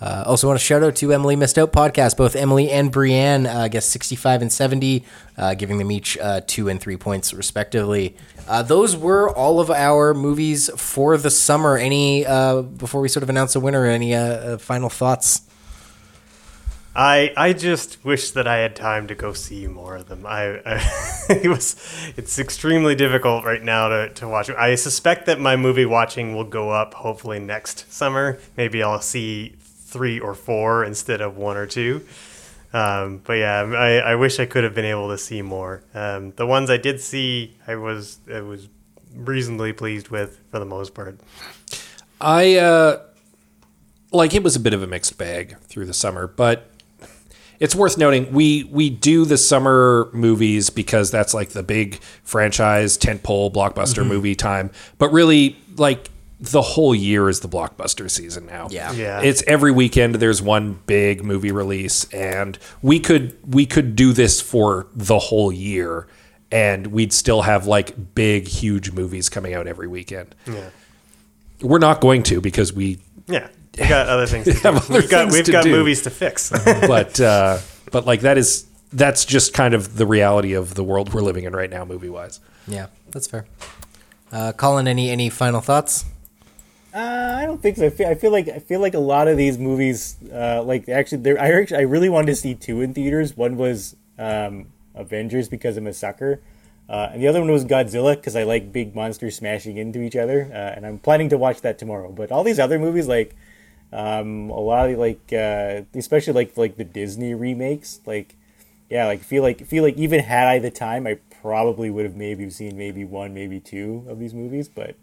[0.00, 2.16] Uh, also, want to shout out to Emily Missed Out podcast.
[2.16, 5.04] Both Emily and Brienne, uh, I guess 65 and 70,
[5.38, 8.16] uh, giving them each uh, two and three points, respectively.
[8.48, 11.76] Uh, those were all of our movies for the summer.
[11.78, 14.12] Any, uh, before we sort of announce a winner, any
[14.58, 15.42] final thoughts?
[16.96, 20.24] I I just wish that I had time to go see more of them.
[20.26, 20.90] I, I
[21.28, 21.76] it was
[22.16, 24.48] it's extremely difficult right now to, to watch.
[24.50, 28.38] I suspect that my movie watching will go up hopefully next summer.
[28.56, 29.56] Maybe I'll see
[29.94, 32.04] three or four instead of one or two.
[32.72, 35.84] Um, but yeah, I, I wish I could have been able to see more.
[35.94, 38.68] Um, the ones I did see, I was I was
[39.14, 41.20] reasonably pleased with for the most part.
[42.20, 43.02] I uh,
[44.10, 46.68] like it was a bit of a mixed bag through the summer, but
[47.60, 52.98] it's worth noting we we do the summer movies because that's like the big franchise
[52.98, 54.72] tentpole blockbuster movie time.
[54.98, 56.10] But really, like
[56.50, 58.68] the whole year is the blockbuster season now.
[58.70, 58.92] Yeah.
[58.92, 59.20] Yeah.
[59.20, 64.40] It's every weekend there's one big movie release and we could we could do this
[64.40, 66.06] for the whole year
[66.50, 70.34] and we'd still have like big huge movies coming out every weekend.
[70.46, 70.70] Yeah.
[71.60, 73.48] We're not going to because we Yeah.
[73.78, 74.58] We got other things to do.
[74.60, 75.70] Have other we've got, things we've to got do.
[75.72, 76.50] movies to fix.
[76.64, 77.58] but uh,
[77.90, 81.44] but like that is that's just kind of the reality of the world we're living
[81.44, 82.38] in right now, movie wise.
[82.68, 83.46] Yeah, that's fair.
[84.30, 86.04] Uh, Colin, any any final thoughts?
[86.94, 87.86] Uh, I don't think so.
[87.86, 90.88] I feel, I feel like I feel like a lot of these movies, uh, like
[90.88, 91.40] actually, there.
[91.40, 93.36] I actually I really wanted to see two in theaters.
[93.36, 96.40] One was um, Avengers because I'm a sucker,
[96.88, 100.14] uh, and the other one was Godzilla because I like big monsters smashing into each
[100.14, 100.48] other.
[100.52, 102.12] Uh, and I'm planning to watch that tomorrow.
[102.12, 103.34] But all these other movies, like
[103.92, 108.36] um, a lot of like, uh, especially like like the Disney remakes, like
[108.88, 112.14] yeah, like feel like feel like even had I the time, I probably would have
[112.14, 114.68] maybe seen maybe one, maybe two of these movies.
[114.68, 114.94] But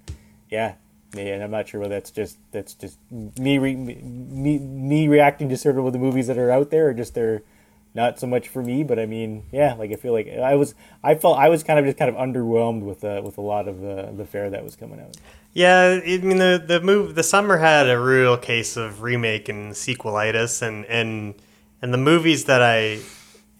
[0.49, 0.75] yeah,
[1.13, 5.49] yeah, and I'm not sure whether that's just that's just me re, me me reacting
[5.49, 7.41] to sort of the movies that are out there, or just they're
[7.93, 8.83] not so much for me.
[8.83, 11.79] But I mean, yeah, like I feel like I was I felt I was kind
[11.79, 14.63] of just kind of underwhelmed with uh, with a lot of the the fare that
[14.63, 15.17] was coming out.
[15.53, 19.73] Yeah, I mean the the move the summer had a real case of remake and
[19.73, 21.35] sequelitis, and and
[21.81, 22.99] and the movies that I,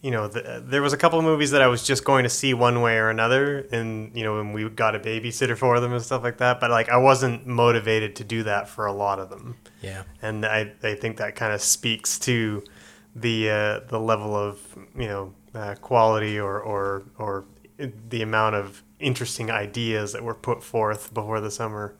[0.02, 2.30] you know, the, there was a couple of movies that I was just going to
[2.30, 5.94] see one way or another, and you know, when we got a babysitter for them
[5.94, 6.60] and stuff like that.
[6.60, 10.04] But like, I wasn't motivated to do that for a lot of them, Yeah.
[10.22, 12.64] and I I think that kind of speaks to
[13.16, 14.60] the uh, the level of
[14.96, 17.46] you know uh, quality or or or
[18.10, 21.96] the amount of interesting ideas that were put forth before the summer.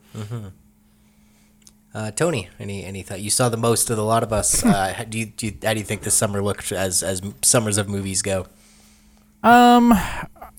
[1.94, 3.20] Uh, Tony, any any thought?
[3.20, 4.64] You saw the most of the lot of us.
[4.72, 7.20] Uh, how do you, do you how do you think this summer looked as as
[7.42, 8.46] summers of movies go?
[9.42, 9.92] Um,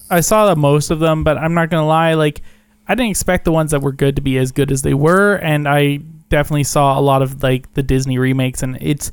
[0.10, 2.14] I saw the most of them, but I'm not gonna lie.
[2.14, 2.42] Like,
[2.88, 5.36] I didn't expect the ones that were good to be as good as they were,
[5.38, 5.98] and I
[6.30, 9.12] definitely saw a lot of like the Disney remakes, and it's.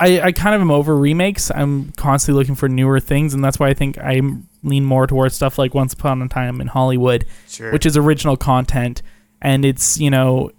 [0.00, 1.50] I, I kind of am over remakes.
[1.54, 4.20] I'm constantly looking for newer things, and that's why I think I
[4.62, 7.70] lean more towards stuff like Once Upon a Time in Hollywood, Sure.
[7.72, 9.02] which is original content,
[9.40, 10.50] and it's you know,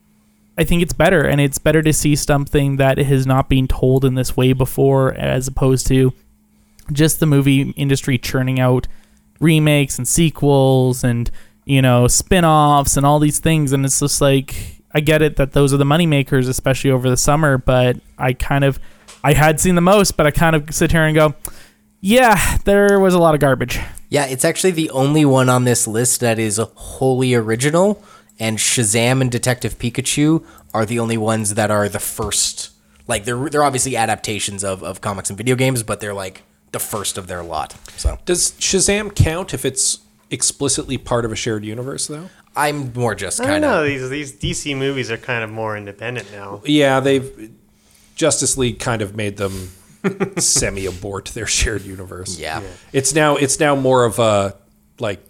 [0.57, 4.05] I think it's better, and it's better to see something that has not been told
[4.05, 6.13] in this way before, as opposed to
[6.91, 8.87] just the movie industry churning out
[9.39, 11.31] remakes and sequels and
[11.65, 13.71] you know spin-offs and all these things.
[13.71, 17.09] And it's just like I get it that those are the money makers especially over
[17.09, 18.79] the summer but I kind of
[19.23, 21.35] I had seen the most but I kind of sit here and go
[21.99, 23.79] yeah there was a lot of garbage.
[24.09, 28.03] Yeah, it's actually the only one on this list that is wholly original,
[28.39, 32.71] and Shazam and Detective Pikachu are the only ones that are the first.
[33.07, 36.79] Like they're they're obviously adaptations of, of comics and video games, but they're like the
[36.79, 37.75] first of their lot.
[37.97, 39.99] So Does Shazam count if it's
[40.31, 42.29] explicitly part of a shared universe though?
[42.55, 43.81] I'm more just kind know.
[43.83, 46.61] of These these DC movies are kind of more independent now.
[46.65, 47.51] Yeah, they've
[48.15, 49.69] Justice League kind of made them
[50.37, 52.39] semi abort their shared universe.
[52.39, 52.61] yeah.
[52.91, 54.55] It's now it's now more of a
[54.99, 55.23] like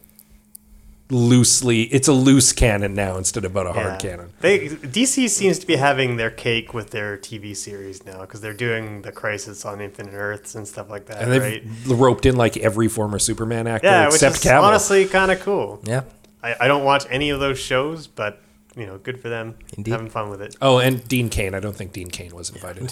[1.10, 4.10] loosely it's a loose canon now instead of about a hard Yeah.
[4.12, 4.30] canon.
[4.39, 8.54] They DC seems to be having their cake with their TV series now because they're
[8.54, 11.64] doing the Crisis on Infinite Earths and stuff like that, And they've right?
[11.88, 14.64] roped in like every former Superman actor Yeah, which except is Cavill.
[14.64, 15.82] honestly kind of cool.
[15.84, 16.04] Yeah.
[16.41, 18.39] I, I don't watch any of those shows, but
[18.76, 19.54] you know, good for them.
[19.78, 19.91] Indeed.
[19.91, 20.56] Having fun with it.
[20.60, 21.54] Oh, and Dean Cain.
[21.54, 22.91] I don't think Dean Cain was invited.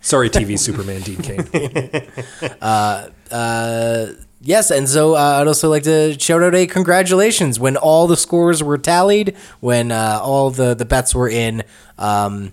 [0.00, 2.02] Sorry, TV Superman Dean Cain.
[2.60, 3.08] Uh,
[4.42, 8.16] yes, and so uh, I'd also like to shout out a congratulations when all the
[8.16, 11.62] scores were tallied, when uh, all the, the bets were in.
[11.98, 12.52] Um,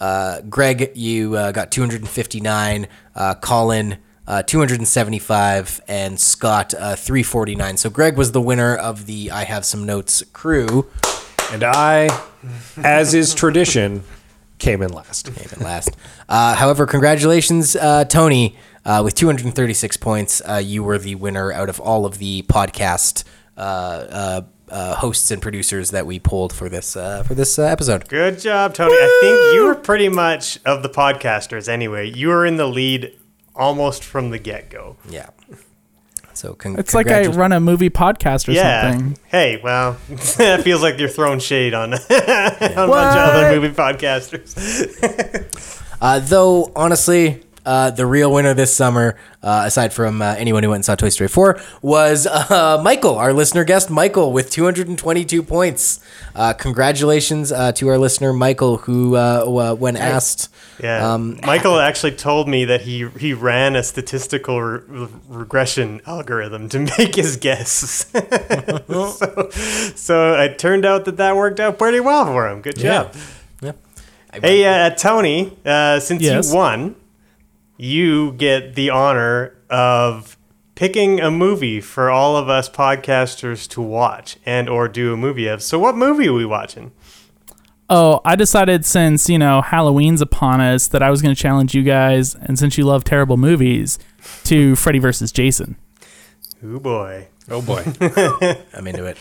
[0.00, 7.76] uh, Greg, you uh, got 259, uh, Colin, uh, 275, and Scott, uh, 349.
[7.76, 10.86] So Greg was the winner of the I Have Some Notes crew.
[11.52, 12.08] And I,
[12.76, 14.02] as is tradition,
[14.58, 15.32] came in last.
[15.34, 15.96] came in last.
[16.28, 18.56] Uh, however, congratulations, uh, Tony,
[18.86, 20.40] uh, with 236 points.
[20.48, 23.24] Uh, you were the winner out of all of the podcast
[23.56, 27.62] uh, uh, uh, hosts and producers that we pulled for this uh, for this uh,
[27.64, 28.08] episode.
[28.08, 28.94] Good job, Tony.
[28.94, 32.10] I think you were pretty much of the podcasters anyway.
[32.10, 33.12] You were in the lead
[33.54, 34.96] almost from the get go.
[35.08, 35.28] Yeah.
[36.34, 38.92] So con- It's like I run a movie podcast or Yeah.
[38.92, 39.16] something.
[39.28, 39.96] Hey, well,
[40.36, 44.54] that feels like you're throwing shade on, on a bunch of other movie podcasters.
[45.98, 50.70] Uh, though honestly, uh, the real winner this summer, uh, aside from uh, anyone who
[50.70, 55.42] went and saw Toy Story 4, was uh, Michael, our listener guest, Michael, with 222
[55.42, 56.00] points.
[56.34, 60.48] Uh, congratulations uh, to our listener, Michael, who, uh, w- when asked,
[60.82, 61.12] Yeah.
[61.14, 66.68] Um, Michael actually told me that he he ran a statistical re- re- regression algorithm
[66.70, 68.06] to make his guess.
[68.88, 69.50] so,
[69.96, 72.60] so it turned out that that worked out pretty well for him.
[72.60, 73.14] Good job.
[73.62, 73.72] yeah.
[74.32, 76.50] Hey, uh, Tony, uh, since Yes.
[76.50, 76.94] you won,
[77.76, 80.36] you get the honor of
[80.74, 85.46] picking a movie for all of us podcasters to watch and or do a movie
[85.46, 85.62] of.
[85.62, 86.92] So what movie are we watching?
[87.88, 91.72] Oh, I decided since, you know, Halloween's upon us that I was going to challenge
[91.72, 93.98] you guys, and since you love terrible movies,
[94.44, 95.76] to Freddy versus Jason.
[96.64, 97.28] Oh boy.
[97.48, 97.84] Oh boy.
[98.74, 99.16] I'm into it.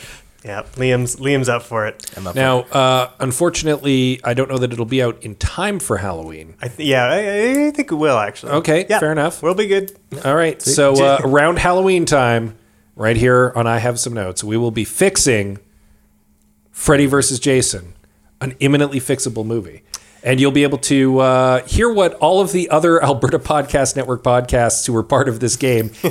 [0.45, 2.05] Yeah, Liam's Liam's up for it.
[2.15, 5.97] I'm up now, uh, unfortunately, I don't know that it'll be out in time for
[5.97, 6.53] Halloween.
[6.61, 8.51] I th- yeah, I, I think it will actually.
[8.53, 9.41] Okay, yeah, fair enough.
[9.41, 9.97] We'll be good.
[10.23, 10.61] All right.
[10.61, 12.55] So uh, around Halloween time,
[12.95, 15.57] right here on I Have Some Notes, we will be fixing
[16.69, 17.95] Freddy versus Jason,
[18.39, 19.81] an imminently fixable movie.
[20.23, 24.23] And you'll be able to uh, hear what all of the other Alberta Podcast Network
[24.23, 25.89] podcasts who were part of this game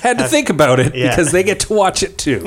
[0.00, 1.10] had to think about it yeah.
[1.10, 2.40] because they get to watch it too.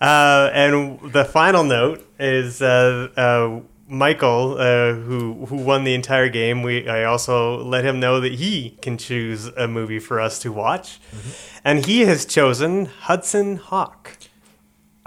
[0.00, 6.28] Uh, and the final note is uh, uh, Michael, uh, who who won the entire
[6.28, 6.62] game.
[6.62, 10.52] We I also let him know that he can choose a movie for us to
[10.52, 11.00] watch,
[11.64, 14.16] and he has chosen Hudson Hawk.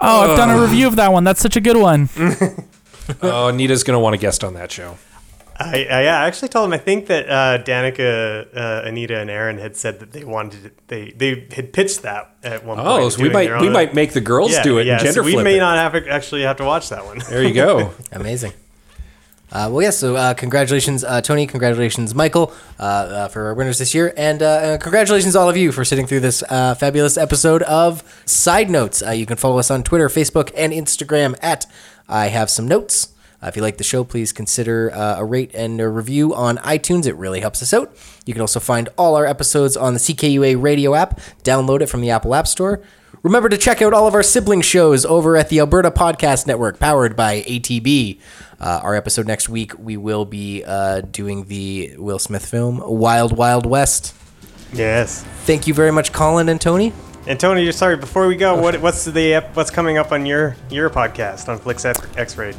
[0.00, 1.24] Oh, I've done a review of that one.
[1.24, 2.08] That's such a good one.
[3.22, 4.96] oh, Anita's going to want to guest on that show.
[5.60, 9.28] I, I yeah, I actually told him I think that uh, Danica, uh, Anita, and
[9.28, 12.88] Aaron had said that they wanted it, they they had pitched that at one point.
[12.88, 15.02] Oh, so we might we own- might make the girls yeah, do it Yeah, and
[15.02, 15.60] gender so we flip may it.
[15.60, 17.18] not have to actually have to watch that one.
[17.28, 17.92] There you go.
[18.12, 18.52] Amazing.
[19.50, 19.88] Uh, well, yeah.
[19.90, 21.46] So, uh, congratulations, uh, Tony.
[21.46, 25.56] Congratulations, Michael, uh, uh, for our winners this year, and uh, uh, congratulations all of
[25.56, 29.02] you for sitting through this uh, fabulous episode of Side Notes.
[29.02, 31.64] Uh, you can follow us on Twitter, Facebook, and Instagram at
[32.10, 33.08] I Have Some Notes.
[33.42, 36.56] Uh, if you like the show, please consider uh, a rate and a review on
[36.58, 37.06] iTunes.
[37.06, 37.94] It really helps us out.
[38.26, 41.20] You can also find all our episodes on the CKUA radio app.
[41.44, 42.82] Download it from the Apple App Store.
[43.22, 46.78] Remember to check out all of our sibling shows over at the Alberta Podcast Network,
[46.78, 48.20] powered by ATB.
[48.60, 53.36] Uh, our episode next week, we will be uh, doing the Will Smith film Wild
[53.36, 54.14] Wild West.
[54.72, 55.22] yes.
[55.44, 56.92] Thank you very much, Colin and Tony.
[57.26, 57.96] And Tony, you're sorry.
[57.96, 61.84] Before we go, what what's the what's coming up on your your podcast on Flix
[61.84, 62.54] X-Ray?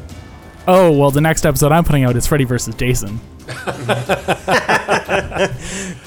[0.71, 3.19] Oh, well, the next episode I'm putting out is Freddy versus Jason.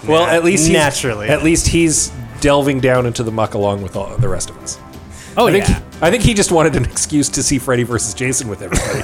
[0.06, 1.28] Well, at least he's, Naturally.
[1.28, 2.10] at least he's
[2.40, 4.78] delving down into the muck along with all the rest of us.
[5.36, 5.80] Oh, I think yeah.
[6.02, 9.02] I think he just wanted an excuse to see Freddy versus Jason with everybody.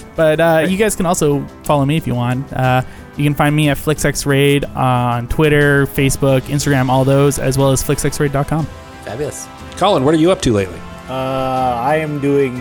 [0.16, 2.52] But uh, you guys can also follow me if you want.
[2.52, 2.82] Uh,
[3.16, 7.82] you can find me at FlixXRaid on Twitter, Facebook, Instagram, all those, as well as
[7.82, 8.66] FlixXRaid.com.
[9.04, 9.46] Fabulous.
[9.76, 10.78] Colin, what are you up to lately?
[11.08, 12.54] Uh, I am doing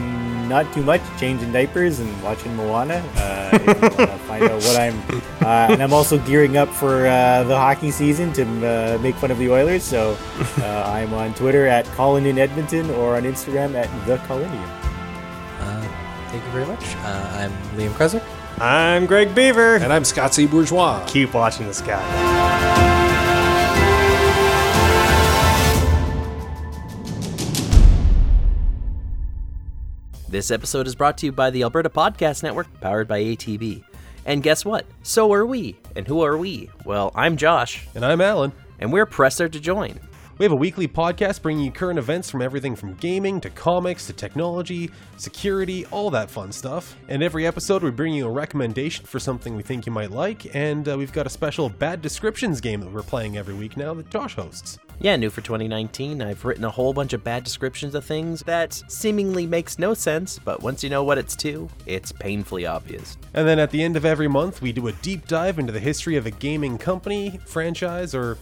[0.49, 3.03] not too much, changing diapers and watching Moana.
[3.15, 4.99] Uh, if you want to find out what I'm,
[5.41, 9.31] uh, and I'm also gearing up for uh, the hockey season to uh, make fun
[9.31, 9.83] of the Oilers.
[9.83, 10.17] So
[10.57, 14.57] uh, I'm on Twitter at Colin in Edmonton or on Instagram at the Colinian.
[15.59, 15.87] Uh,
[16.29, 16.83] thank you very much.
[16.97, 18.23] Uh, I'm Liam Kreswick.
[18.59, 19.75] I'm Greg Beaver.
[19.75, 20.47] And I'm Scott C.
[20.47, 21.05] Bourgeois.
[21.07, 23.07] Keep watching the sky.
[30.29, 33.83] This episode is brought to you by the Alberta Podcast Network, powered by ATB.
[34.27, 34.85] And guess what?
[35.01, 35.75] So are we.
[35.95, 36.69] And who are we?
[36.85, 38.51] Well, I'm Josh, And I'm Alan.
[38.77, 39.99] and we're presser to join.
[40.37, 44.05] We have a weekly podcast bringing you current events from everything from gaming to comics
[44.05, 46.95] to technology, security, all that fun stuff.
[47.07, 50.55] And every episode, we bring you a recommendation for something we think you might like.
[50.55, 53.95] And uh, we've got a special bad descriptions game that we're playing every week now
[53.95, 54.77] that Josh hosts.
[55.01, 58.73] Yeah, new for 2019, I've written a whole bunch of bad descriptions of things that
[58.89, 63.17] seemingly makes no sense, but once you know what it's to, it's painfully obvious.
[63.33, 65.79] And then at the end of every month, we do a deep dive into the
[65.79, 68.37] history of a gaming company, franchise, or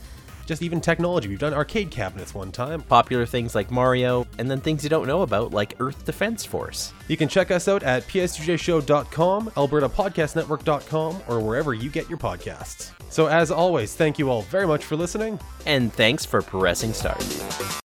[0.47, 1.27] just even technology.
[1.27, 2.81] We've done arcade cabinets one time.
[2.81, 6.93] Popular things like Mario, and then things you don't know about like Earth Defense Force.
[7.07, 12.91] You can check us out at psjshow.com, albertapodcastnetwork.com, or wherever you get your podcasts.
[13.09, 15.39] So as always, thank you all very much for listening.
[15.65, 17.83] And thanks for pressing start.